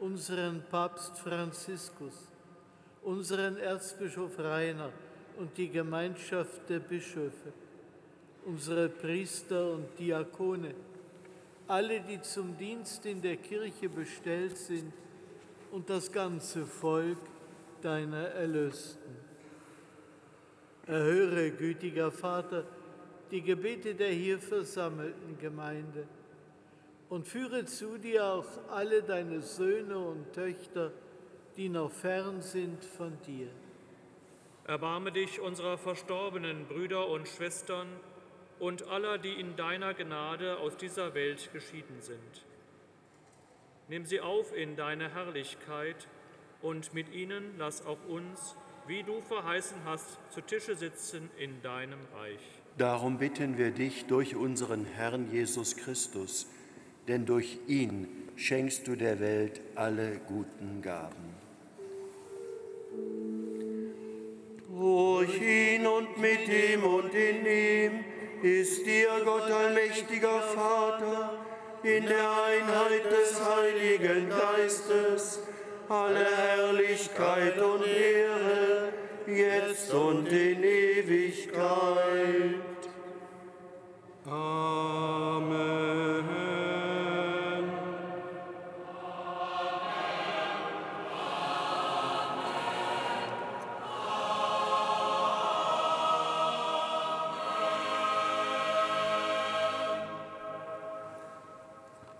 unseren 0.00 0.62
Papst 0.70 1.18
Franziskus, 1.18 2.14
unseren 3.02 3.58
Erzbischof 3.58 4.38
Rainer 4.38 4.90
und 5.36 5.56
die 5.56 5.68
Gemeinschaft 5.68 6.68
der 6.68 6.80
Bischöfe, 6.80 7.52
unsere 8.46 8.88
Priester 8.88 9.72
und 9.72 9.98
Diakone, 9.98 10.74
alle, 11.68 12.00
die 12.00 12.20
zum 12.22 12.56
Dienst 12.56 13.04
in 13.04 13.20
der 13.20 13.36
Kirche 13.36 13.88
bestellt 13.88 14.56
sind 14.56 14.92
und 15.70 15.88
das 15.88 16.10
ganze 16.10 16.64
Volk 16.64 17.18
deiner 17.82 18.28
Erlösten. 18.28 19.16
Erhöre, 20.86 21.50
gütiger 21.50 22.10
Vater, 22.10 22.64
die 23.30 23.42
Gebete 23.42 23.94
der 23.94 24.10
hier 24.10 24.38
versammelten 24.38 25.38
Gemeinde 25.38 26.08
und 27.10 27.26
führe 27.26 27.66
zu 27.66 27.98
dir 27.98 28.24
auch 28.24 28.46
alle 28.70 29.02
deine 29.02 29.42
Söhne 29.42 29.98
und 29.98 30.32
Töchter, 30.32 30.92
die 31.56 31.68
noch 31.68 31.90
fern 31.90 32.40
sind 32.40 32.84
von 32.84 33.18
dir. 33.26 33.48
Erbarme 34.64 35.10
dich 35.10 35.40
unserer 35.40 35.76
verstorbenen 35.76 36.66
Brüder 36.66 37.08
und 37.08 37.26
Schwestern 37.26 37.88
und 38.60 38.86
aller, 38.88 39.18
die 39.18 39.32
in 39.32 39.56
deiner 39.56 39.92
Gnade 39.92 40.58
aus 40.58 40.76
dieser 40.76 41.12
Welt 41.14 41.52
geschieden 41.52 42.00
sind. 42.00 42.46
Nimm 43.88 44.04
sie 44.04 44.20
auf 44.20 44.56
in 44.56 44.76
deine 44.76 45.12
Herrlichkeit 45.12 46.06
und 46.62 46.94
mit 46.94 47.12
ihnen 47.12 47.54
lass 47.58 47.84
auch 47.84 47.98
uns, 48.06 48.54
wie 48.86 49.02
du 49.02 49.20
verheißen 49.22 49.78
hast, 49.84 50.18
zu 50.32 50.40
Tische 50.42 50.76
sitzen 50.76 51.28
in 51.38 51.60
deinem 51.62 51.98
Reich. 52.14 52.40
Darum 52.78 53.18
bitten 53.18 53.58
wir 53.58 53.72
dich 53.72 54.06
durch 54.06 54.36
unseren 54.36 54.84
Herrn 54.84 55.30
Jesus 55.32 55.76
Christus, 55.76 56.46
denn 57.10 57.26
durch 57.26 57.58
ihn 57.66 58.06
schenkst 58.36 58.86
du 58.86 58.94
der 58.94 59.18
Welt 59.18 59.60
alle 59.74 60.20
guten 60.28 60.80
Gaben. 60.80 61.34
Durch 64.68 65.42
ihn 65.42 65.86
und 65.86 66.16
mit 66.18 66.48
ihm 66.48 66.84
und 66.84 67.12
in 67.12 67.44
ihm 67.44 68.04
ist 68.42 68.86
dir 68.86 69.08
Gott 69.24 69.50
allmächtiger 69.50 70.40
Vater, 70.40 71.44
in 71.82 72.06
der 72.06 72.30
Einheit 72.44 73.04
des 73.10 73.40
Heiligen 73.44 74.28
Geistes, 74.28 75.40
alle 75.88 76.24
Herrlichkeit 76.24 77.58
und 77.58 77.86
Ehre, 77.86 78.92
jetzt 79.26 79.92
und 79.92 80.28
in 80.28 80.62
Ewigkeit. 80.62 81.50
Amen. 84.26 85.79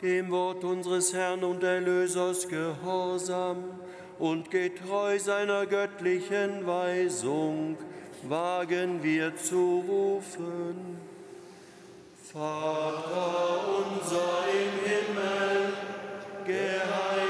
Dem 0.02 0.30
Wort 0.30 0.64
unseres 0.64 1.12
Herrn 1.12 1.44
und 1.44 1.62
Erlösers 1.62 2.48
gehorsam 2.48 3.64
und 4.18 4.50
getreu 4.50 5.18
seiner 5.18 5.66
göttlichen 5.66 6.66
Weisung, 6.66 7.76
wagen 8.22 9.02
wir 9.02 9.36
zu 9.36 9.84
rufen. 9.86 10.98
Vater 12.32 13.60
unser 13.78 14.44
im 14.52 14.88
Himmel, 14.88 15.72
geheiligt 16.46 17.29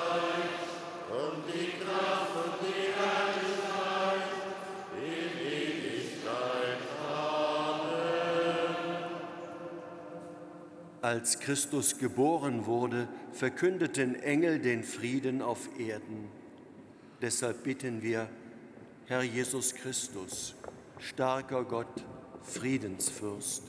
Als 11.11 11.39
Christus 11.39 11.97
geboren 11.97 12.67
wurde, 12.67 13.09
verkündeten 13.33 14.15
Engel 14.15 14.59
den 14.59 14.83
Frieden 14.83 15.41
auf 15.41 15.67
Erden. 15.77 16.29
Deshalb 17.21 17.63
bitten 17.63 18.01
wir, 18.01 18.29
Herr 19.07 19.21
Jesus 19.21 19.75
Christus, 19.75 20.55
starker 20.99 21.65
Gott, 21.65 22.05
Friedensfürst, 22.43 23.63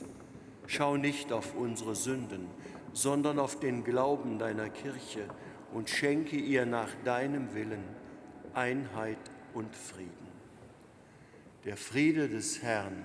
schau 0.67 0.95
nicht 0.95 1.33
auf 1.33 1.53
unsere 1.55 1.95
Sünden, 1.95 2.47
sondern 2.93 3.39
auf 3.39 3.59
den 3.59 3.83
Glauben 3.83 4.39
deiner 4.39 4.69
Kirche 4.69 5.27
und 5.73 5.89
schenke 5.89 6.35
ihr 6.35 6.65
nach 6.65 6.89
deinem 7.03 7.53
Willen 7.53 7.83
Einheit 8.53 9.17
und 9.53 9.75
Frieden. 9.75 10.11
Der 11.65 11.77
Friede 11.77 12.29
des 12.29 12.61
Herrn 12.61 13.03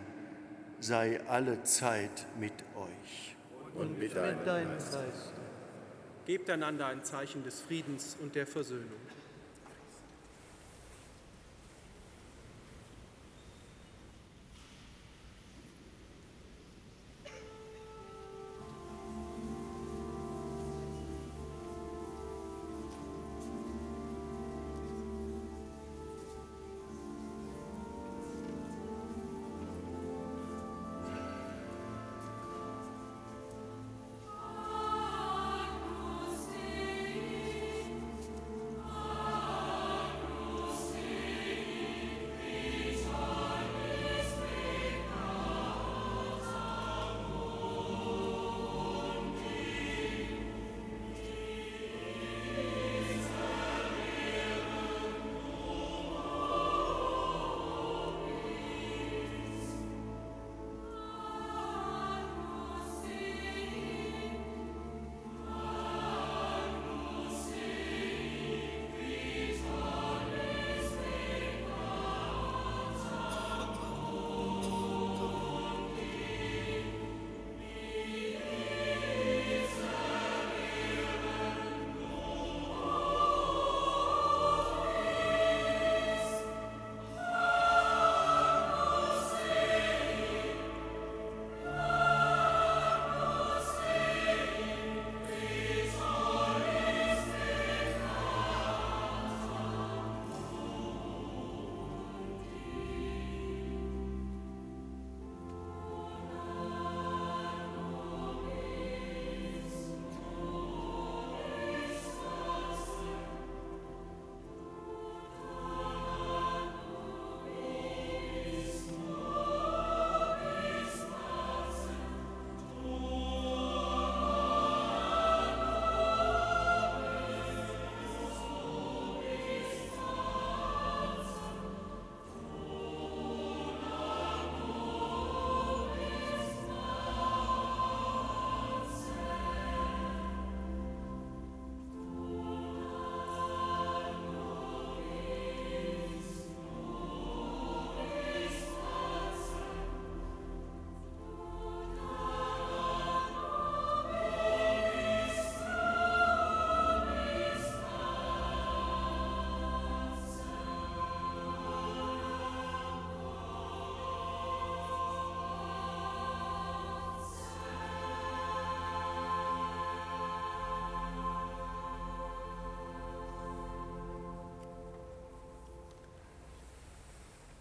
sei 0.80 1.20
alle 1.28 1.62
Zeit 1.62 2.26
mit 2.38 2.52
euch. 2.76 3.36
Und 3.74 3.98
mit 3.98 4.14
deinem. 4.14 4.76
Geist. 4.76 5.32
Gebt 6.26 6.50
einander 6.50 6.86
ein 6.86 7.04
Zeichen 7.04 7.42
des 7.42 7.60
Friedens 7.60 8.16
und 8.20 8.34
der 8.34 8.46
Versöhnung. 8.46 9.00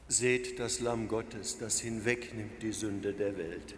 Seht 0.10 0.60
das 0.60 0.80
Lamm 0.80 1.10
Gottes, 1.10 1.58
das 1.58 1.82
hinwegnimmt 1.82 2.62
die 2.62 2.72
Sünde 2.72 3.14
der 3.14 3.38
Welt. 3.38 3.76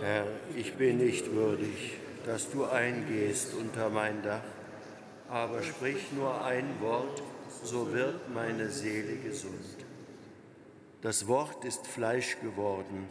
Herr, 0.00 0.26
ich 0.54 0.74
bin 0.74 0.98
nicht 0.98 1.32
würdig, 1.32 1.94
dass 2.26 2.50
du 2.50 2.64
eingehst 2.64 3.54
unter 3.54 3.88
mein 3.88 4.22
Dach, 4.22 4.44
aber 5.28 5.62
sprich 5.62 6.12
nur 6.12 6.44
ein 6.44 6.66
Wort, 6.80 7.22
so 7.62 7.92
wird 7.92 8.32
meine 8.34 8.68
Seele 8.68 9.16
gesund. 9.16 9.76
Das 11.00 11.26
Wort 11.26 11.64
ist 11.64 11.86
Fleisch 11.86 12.38
geworden 12.40 13.08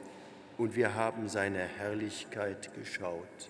und 0.57 0.76
wir 0.76 0.95
haben 0.95 1.30
seine 1.30 1.60
Herrlichkeit 1.60 2.73
geschaut. 2.76 3.49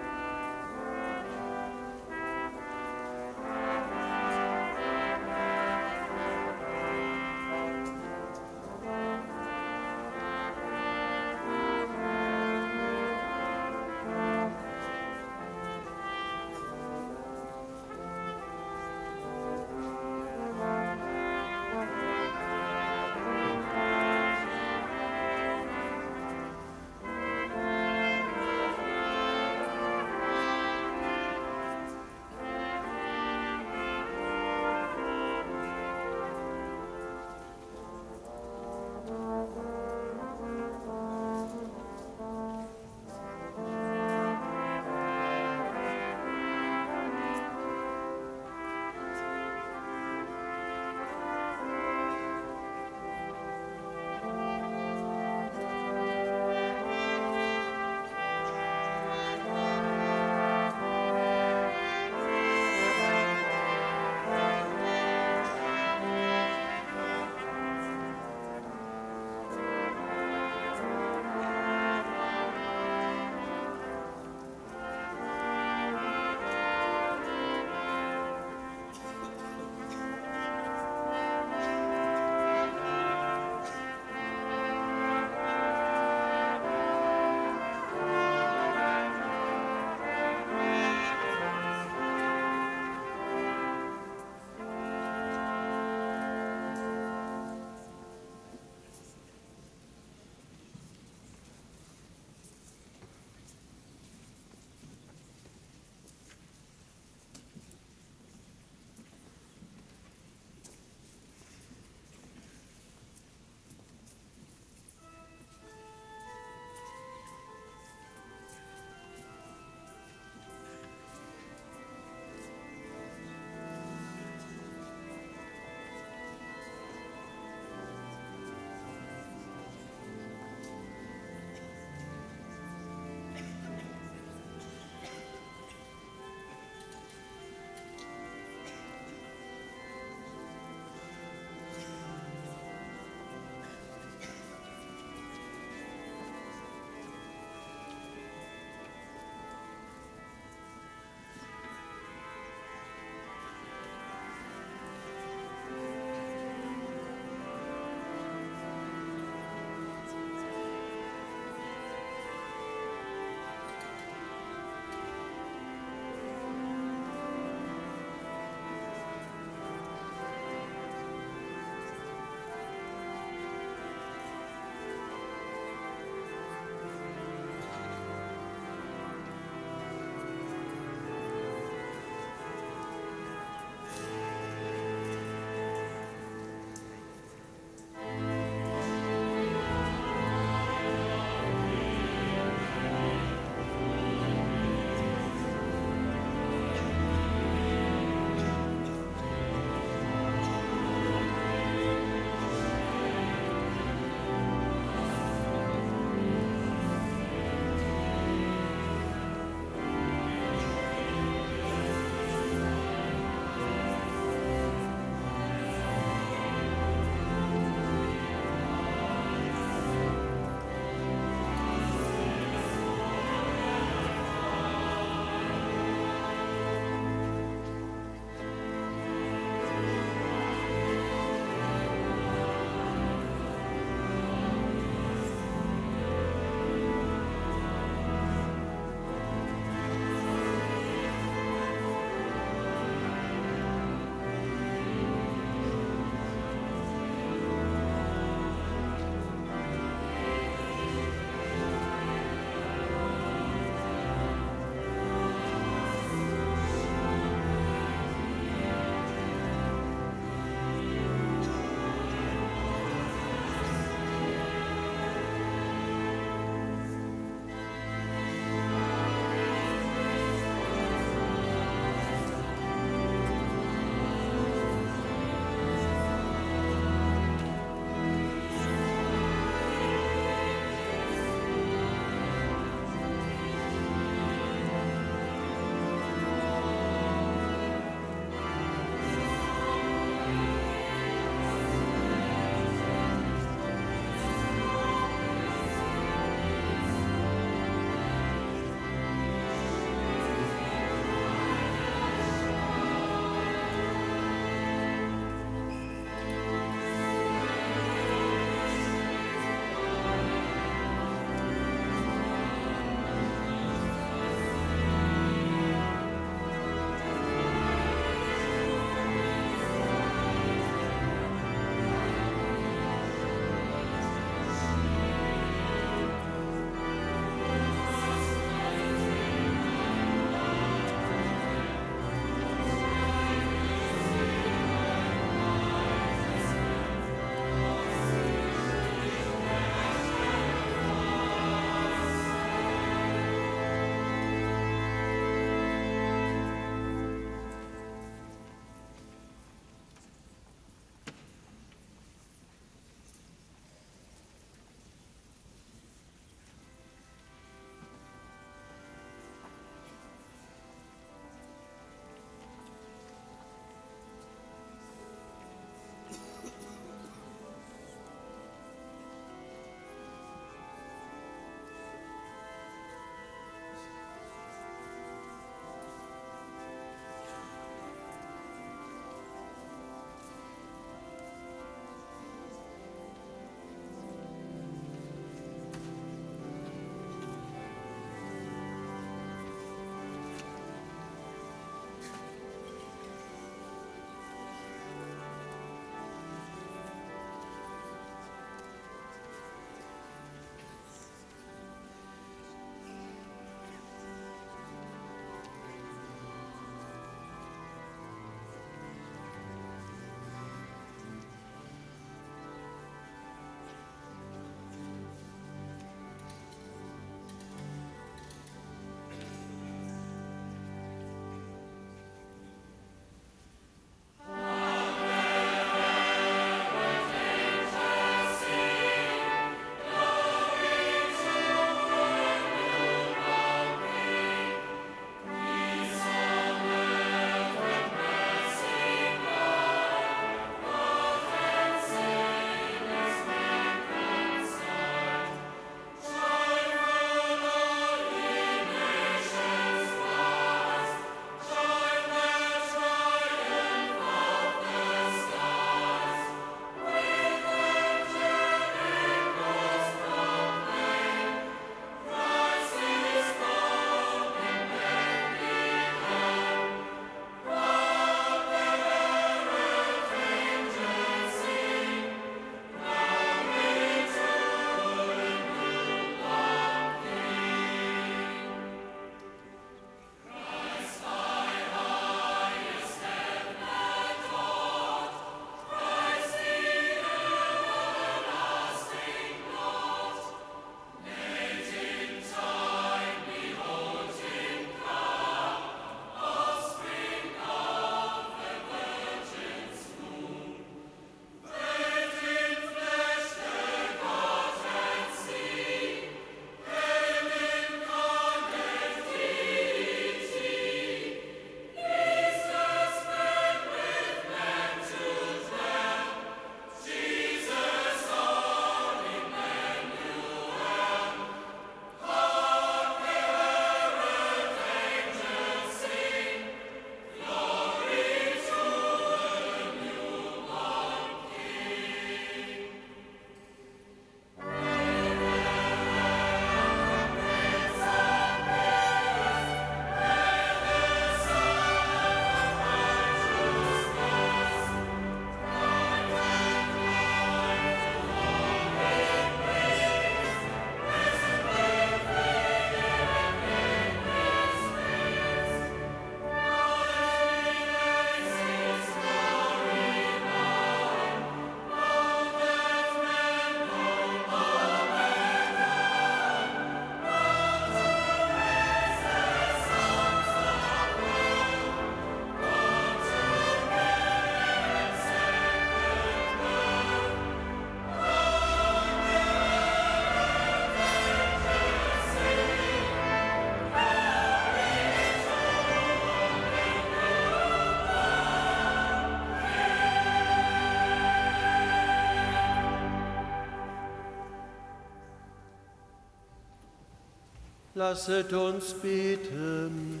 Lasset 597.76 598.32
uns 598.32 598.72
beten. 598.72 600.00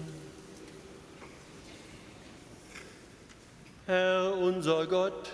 Herr 3.84 4.34
unser 4.34 4.86
Gott, 4.86 5.28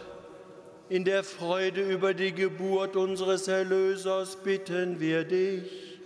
in 0.89 1.05
der 1.05 1.23
Freude 1.23 1.83
über 1.83 2.15
die 2.15 2.33
Geburt 2.33 2.97
unseres 2.97 3.47
Erlösers 3.47 4.35
bitten 4.35 4.99
wir 4.99 5.23
dich. 5.23 6.01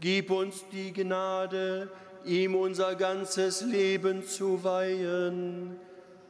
Gib 0.00 0.30
uns 0.30 0.66
die 0.70 0.92
Gnade, 0.92 1.88
ihm 2.26 2.54
unser 2.54 2.94
ganzes 2.94 3.62
Leben 3.62 4.26
zu 4.26 4.62
weihen, 4.62 5.76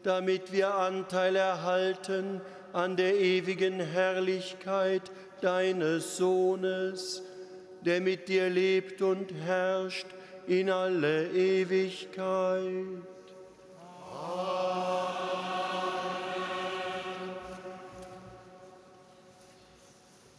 damit 0.04 0.52
wir 0.52 0.76
Anteil 0.76 1.34
erhalten 1.34 2.40
an 2.72 2.94
der 2.94 3.18
ewigen 3.18 3.80
Herrlichkeit 3.80 5.10
deines 5.40 6.16
Sohnes, 6.16 7.24
der 7.84 8.00
mit 8.00 8.28
dir 8.28 8.48
lebt 8.48 9.02
und 9.02 9.32
herrscht 9.32 10.06
in 10.46 10.70
alle 10.70 11.28
Ewigkeit. 11.30 13.02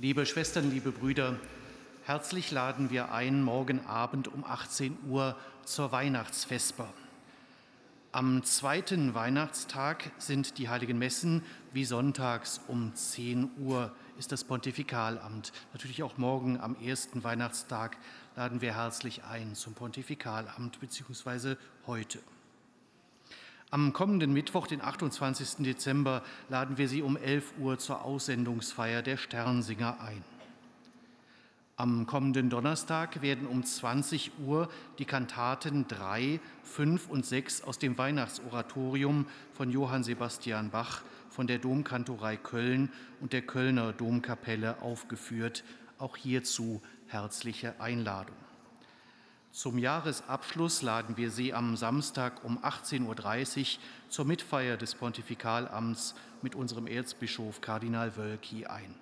Liebe 0.01 0.25
Schwestern, 0.25 0.71
liebe 0.71 0.91
Brüder, 0.91 1.35
herzlich 2.05 2.51
laden 2.51 2.89
wir 2.89 3.11
ein, 3.11 3.43
morgen 3.43 3.85
Abend 3.85 4.29
um 4.29 4.45
18 4.45 4.97
Uhr 5.09 5.35
zur 5.65 5.91
Weihnachtsvesper. 5.91 6.87
Am 8.11 8.41
zweiten 8.43 9.13
Weihnachtstag 9.13 10.11
sind 10.17 10.57
die 10.57 10.69
heiligen 10.69 10.97
Messen, 10.97 11.43
wie 11.73 11.85
sonntags 11.85 12.61
um 12.67 12.95
10 12.95 13.51
Uhr 13.59 13.91
ist 14.19 14.33
das 14.33 14.43
Pontifikalamt. 14.43 15.53
Natürlich 15.71 16.03
auch 16.03 16.17
morgen 16.17 16.59
am 16.59 16.75
ersten 16.75 17.23
Weihnachtstag 17.23 17.97
laden 18.35 18.59
wir 18.59 18.75
herzlich 18.75 19.23
ein 19.23 19.55
zum 19.55 19.73
Pontifikalamt, 19.73 20.81
beziehungsweise 20.81 21.57
heute. 21.87 22.19
Am 23.71 23.93
kommenden 23.93 24.33
Mittwoch, 24.33 24.67
den 24.67 24.81
28. 24.81 25.63
Dezember, 25.63 26.21
laden 26.49 26.77
wir 26.77 26.89
Sie 26.89 27.01
um 27.01 27.15
11 27.15 27.53
Uhr 27.59 27.79
zur 27.79 28.03
Aussendungsfeier 28.03 29.01
der 29.01 29.15
Sternsinger 29.15 30.01
ein. 30.01 30.21
Am 31.77 32.05
kommenden 32.05 32.49
Donnerstag 32.49 33.21
werden 33.21 33.47
um 33.47 33.63
20 33.63 34.31
Uhr 34.45 34.67
die 34.97 35.05
Kantaten 35.05 35.87
3, 35.87 36.41
5 36.63 37.07
und 37.07 37.25
6 37.25 37.63
aus 37.63 37.79
dem 37.79 37.97
Weihnachtsoratorium 37.97 39.27
von 39.53 39.69
Johann 39.69 40.03
Sebastian 40.03 40.71
Bach 40.71 41.03
von 41.39 41.47
der 41.47 41.59
Domkantorei 41.59 42.35
Köln 42.35 42.91
und 43.21 43.31
der 43.31 43.41
Kölner 43.41 43.93
Domkapelle 43.93 44.81
aufgeführt. 44.81 45.63
Auch 45.97 46.17
hierzu 46.17 46.81
herzliche 47.07 47.79
Einladung. 47.79 48.35
Zum 49.53 49.77
Jahresabschluss 49.77 50.81
laden 50.81 51.15
wir 51.15 51.31
Sie 51.31 51.53
am 51.53 51.77
Samstag 51.77 52.43
um 52.43 52.57
18.30 52.59 53.77
Uhr 53.77 53.81
zur 54.09 54.25
Mitfeier 54.25 54.75
des 54.75 54.95
Pontifikalamts 54.95 56.13
mit 56.41 56.55
unserem 56.55 56.87
Erzbischof 56.87 57.61
Kardinal 57.61 58.17
Wölki 58.17 58.65
ein. 58.65 58.93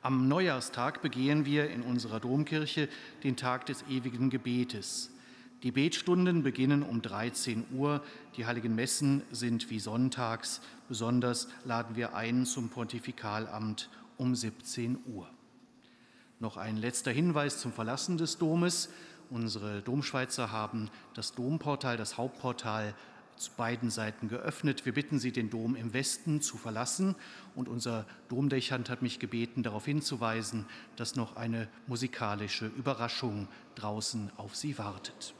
Am 0.00 0.26
Neujahrstag 0.26 1.02
begehen 1.02 1.44
wir 1.44 1.68
in 1.68 1.82
unserer 1.82 2.18
Domkirche 2.18 2.88
den 3.24 3.36
Tag 3.36 3.66
des 3.66 3.84
ewigen 3.90 4.30
Gebetes. 4.30 5.10
Die 5.64 5.72
Betstunden 5.72 6.44
beginnen 6.44 6.84
um 6.84 7.02
13 7.02 7.64
Uhr, 7.72 8.00
die 8.36 8.46
heiligen 8.46 8.76
Messen 8.76 9.22
sind 9.32 9.70
wie 9.70 9.80
sonntags, 9.80 10.60
besonders 10.88 11.48
laden 11.64 11.96
wir 11.96 12.14
ein 12.14 12.46
zum 12.46 12.68
Pontifikalamt 12.68 13.90
um 14.18 14.36
17 14.36 14.98
Uhr. 15.06 15.28
Noch 16.38 16.56
ein 16.56 16.76
letzter 16.76 17.10
Hinweis 17.10 17.58
zum 17.58 17.72
Verlassen 17.72 18.18
des 18.18 18.38
Domes. 18.38 18.88
Unsere 19.30 19.82
Domschweizer 19.82 20.52
haben 20.52 20.90
das 21.14 21.34
Domportal, 21.34 21.96
das 21.96 22.16
Hauptportal 22.16 22.94
zu 23.34 23.50
beiden 23.56 23.90
Seiten 23.90 24.28
geöffnet. 24.28 24.86
Wir 24.86 24.94
bitten 24.94 25.18
Sie, 25.18 25.32
den 25.32 25.50
Dom 25.50 25.74
im 25.74 25.92
Westen 25.92 26.40
zu 26.40 26.56
verlassen. 26.56 27.16
Und 27.56 27.68
unser 27.68 28.06
Domdechant 28.28 28.90
hat 28.90 29.02
mich 29.02 29.18
gebeten, 29.18 29.64
darauf 29.64 29.84
hinzuweisen, 29.84 30.66
dass 30.94 31.16
noch 31.16 31.34
eine 31.34 31.66
musikalische 31.88 32.66
Überraschung 32.66 33.48
draußen 33.74 34.30
auf 34.36 34.54
Sie 34.54 34.78
wartet. 34.78 35.34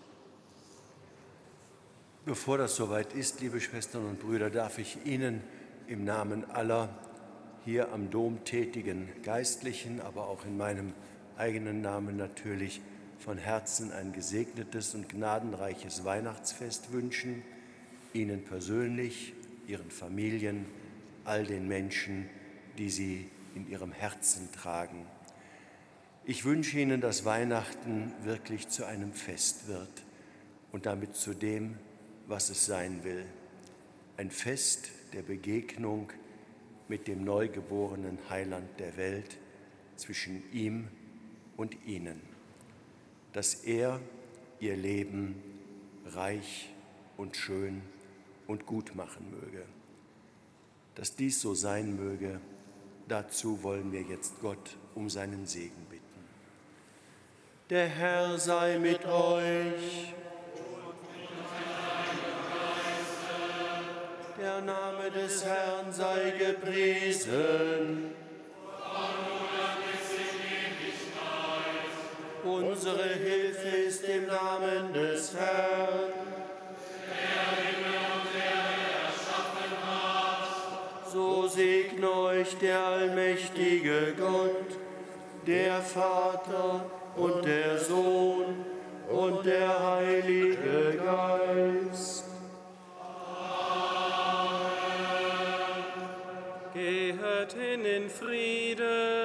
Bevor 2.29 2.59
das 2.59 2.77
soweit 2.77 3.15
ist, 3.15 3.41
liebe 3.41 3.59
Schwestern 3.59 4.05
und 4.05 4.21
Brüder, 4.21 4.51
darf 4.51 4.77
ich 4.77 4.99
Ihnen 5.07 5.41
im 5.87 6.05
Namen 6.05 6.45
aller 6.51 6.91
hier 7.65 7.91
am 7.91 8.11
Dom 8.11 8.45
tätigen 8.45 9.09
Geistlichen, 9.23 10.03
aber 10.03 10.29
auch 10.29 10.45
in 10.45 10.59
meinem 10.59 10.93
eigenen 11.39 11.81
Namen 11.81 12.19
natürlich 12.19 12.83
von 13.19 13.39
Herzen 13.39 13.93
ein 13.93 14.13
gesegnetes 14.13 14.95
und 14.95 15.09
gnadenreiches 15.09 16.05
Weihnachtsfest 16.05 16.93
wünschen, 16.93 17.43
Ihnen 18.13 18.45
persönlich, 18.45 19.33
Ihren 19.67 19.91
Familien, 19.91 20.67
all 21.25 21.47
den 21.47 21.67
Menschen, 21.67 22.29
die 22.77 22.91
Sie 22.91 23.31
in 23.55 23.71
Ihrem 23.71 23.93
Herzen 23.93 24.53
tragen. 24.53 25.07
Ich 26.27 26.45
wünsche 26.45 26.79
Ihnen, 26.79 27.01
dass 27.01 27.25
Weihnachten 27.25 28.13
wirklich 28.25 28.69
zu 28.69 28.85
einem 28.85 29.15
Fest 29.15 29.67
wird 29.67 30.05
und 30.73 30.85
damit 30.85 31.17
zu 31.17 31.33
dem, 31.33 31.79
was 32.29 32.51
es 32.51 32.67
sein 32.67 33.03
will. 33.03 33.25
Ein 34.17 34.31
Fest 34.31 34.91
der 35.13 35.23
Begegnung, 35.23 36.13
mit 36.89 37.07
dem 37.07 37.23
neugeborenen 37.23 38.19
Heiland 38.31 38.69
der 38.79 38.97
Welt 38.97 39.37
zwischen 39.97 40.43
ihm 40.53 40.89
und 41.57 41.77
ihnen, 41.87 42.21
dass 43.33 43.55
er 43.55 44.01
ihr 44.59 44.77
Leben 44.77 45.43
reich 46.07 46.71
und 47.17 47.37
schön 47.37 47.83
und 48.47 48.65
gut 48.65 48.95
machen 48.95 49.31
möge. 49.31 49.65
Dass 50.95 51.15
dies 51.15 51.41
so 51.41 51.55
sein 51.55 51.97
möge, 51.97 52.41
dazu 53.07 53.63
wollen 53.63 53.93
wir 53.93 54.03
jetzt 54.03 54.41
Gott 54.41 54.77
um 54.95 55.11
seinen 55.11 55.47
Segen 55.47 55.87
bitten. 55.91 56.03
Der 57.71 57.87
Herr 57.87 58.39
sei 58.39 58.79
mit 58.79 59.05
euch. 59.05 60.15
Der 64.41 64.61
Name 64.61 65.11
des 65.11 65.45
Herrn 65.45 65.93
sei 65.93 66.33
gepriesen. 66.39 68.15
Unsere 72.45 73.09
Hilfe 73.09 73.69
ist 73.69 74.05
im 74.05 74.27
Namen 74.27 74.93
des 74.93 75.35
Herrn. 75.35 76.13
So 81.13 81.49
segne 81.49 82.09
euch 82.09 82.57
der 82.59 82.87
allmächtige 82.87 84.15
Gott, 84.17 84.79
der 85.49 85.83
Vater 85.83 86.85
und 87.17 87.45
der 87.45 87.77
Sohn 87.77 88.65
und 89.11 89.45
der 89.45 89.97
Heilige 89.97 90.97
Geist. 91.05 91.98
In 97.99 98.09
Frieden. 98.09 99.18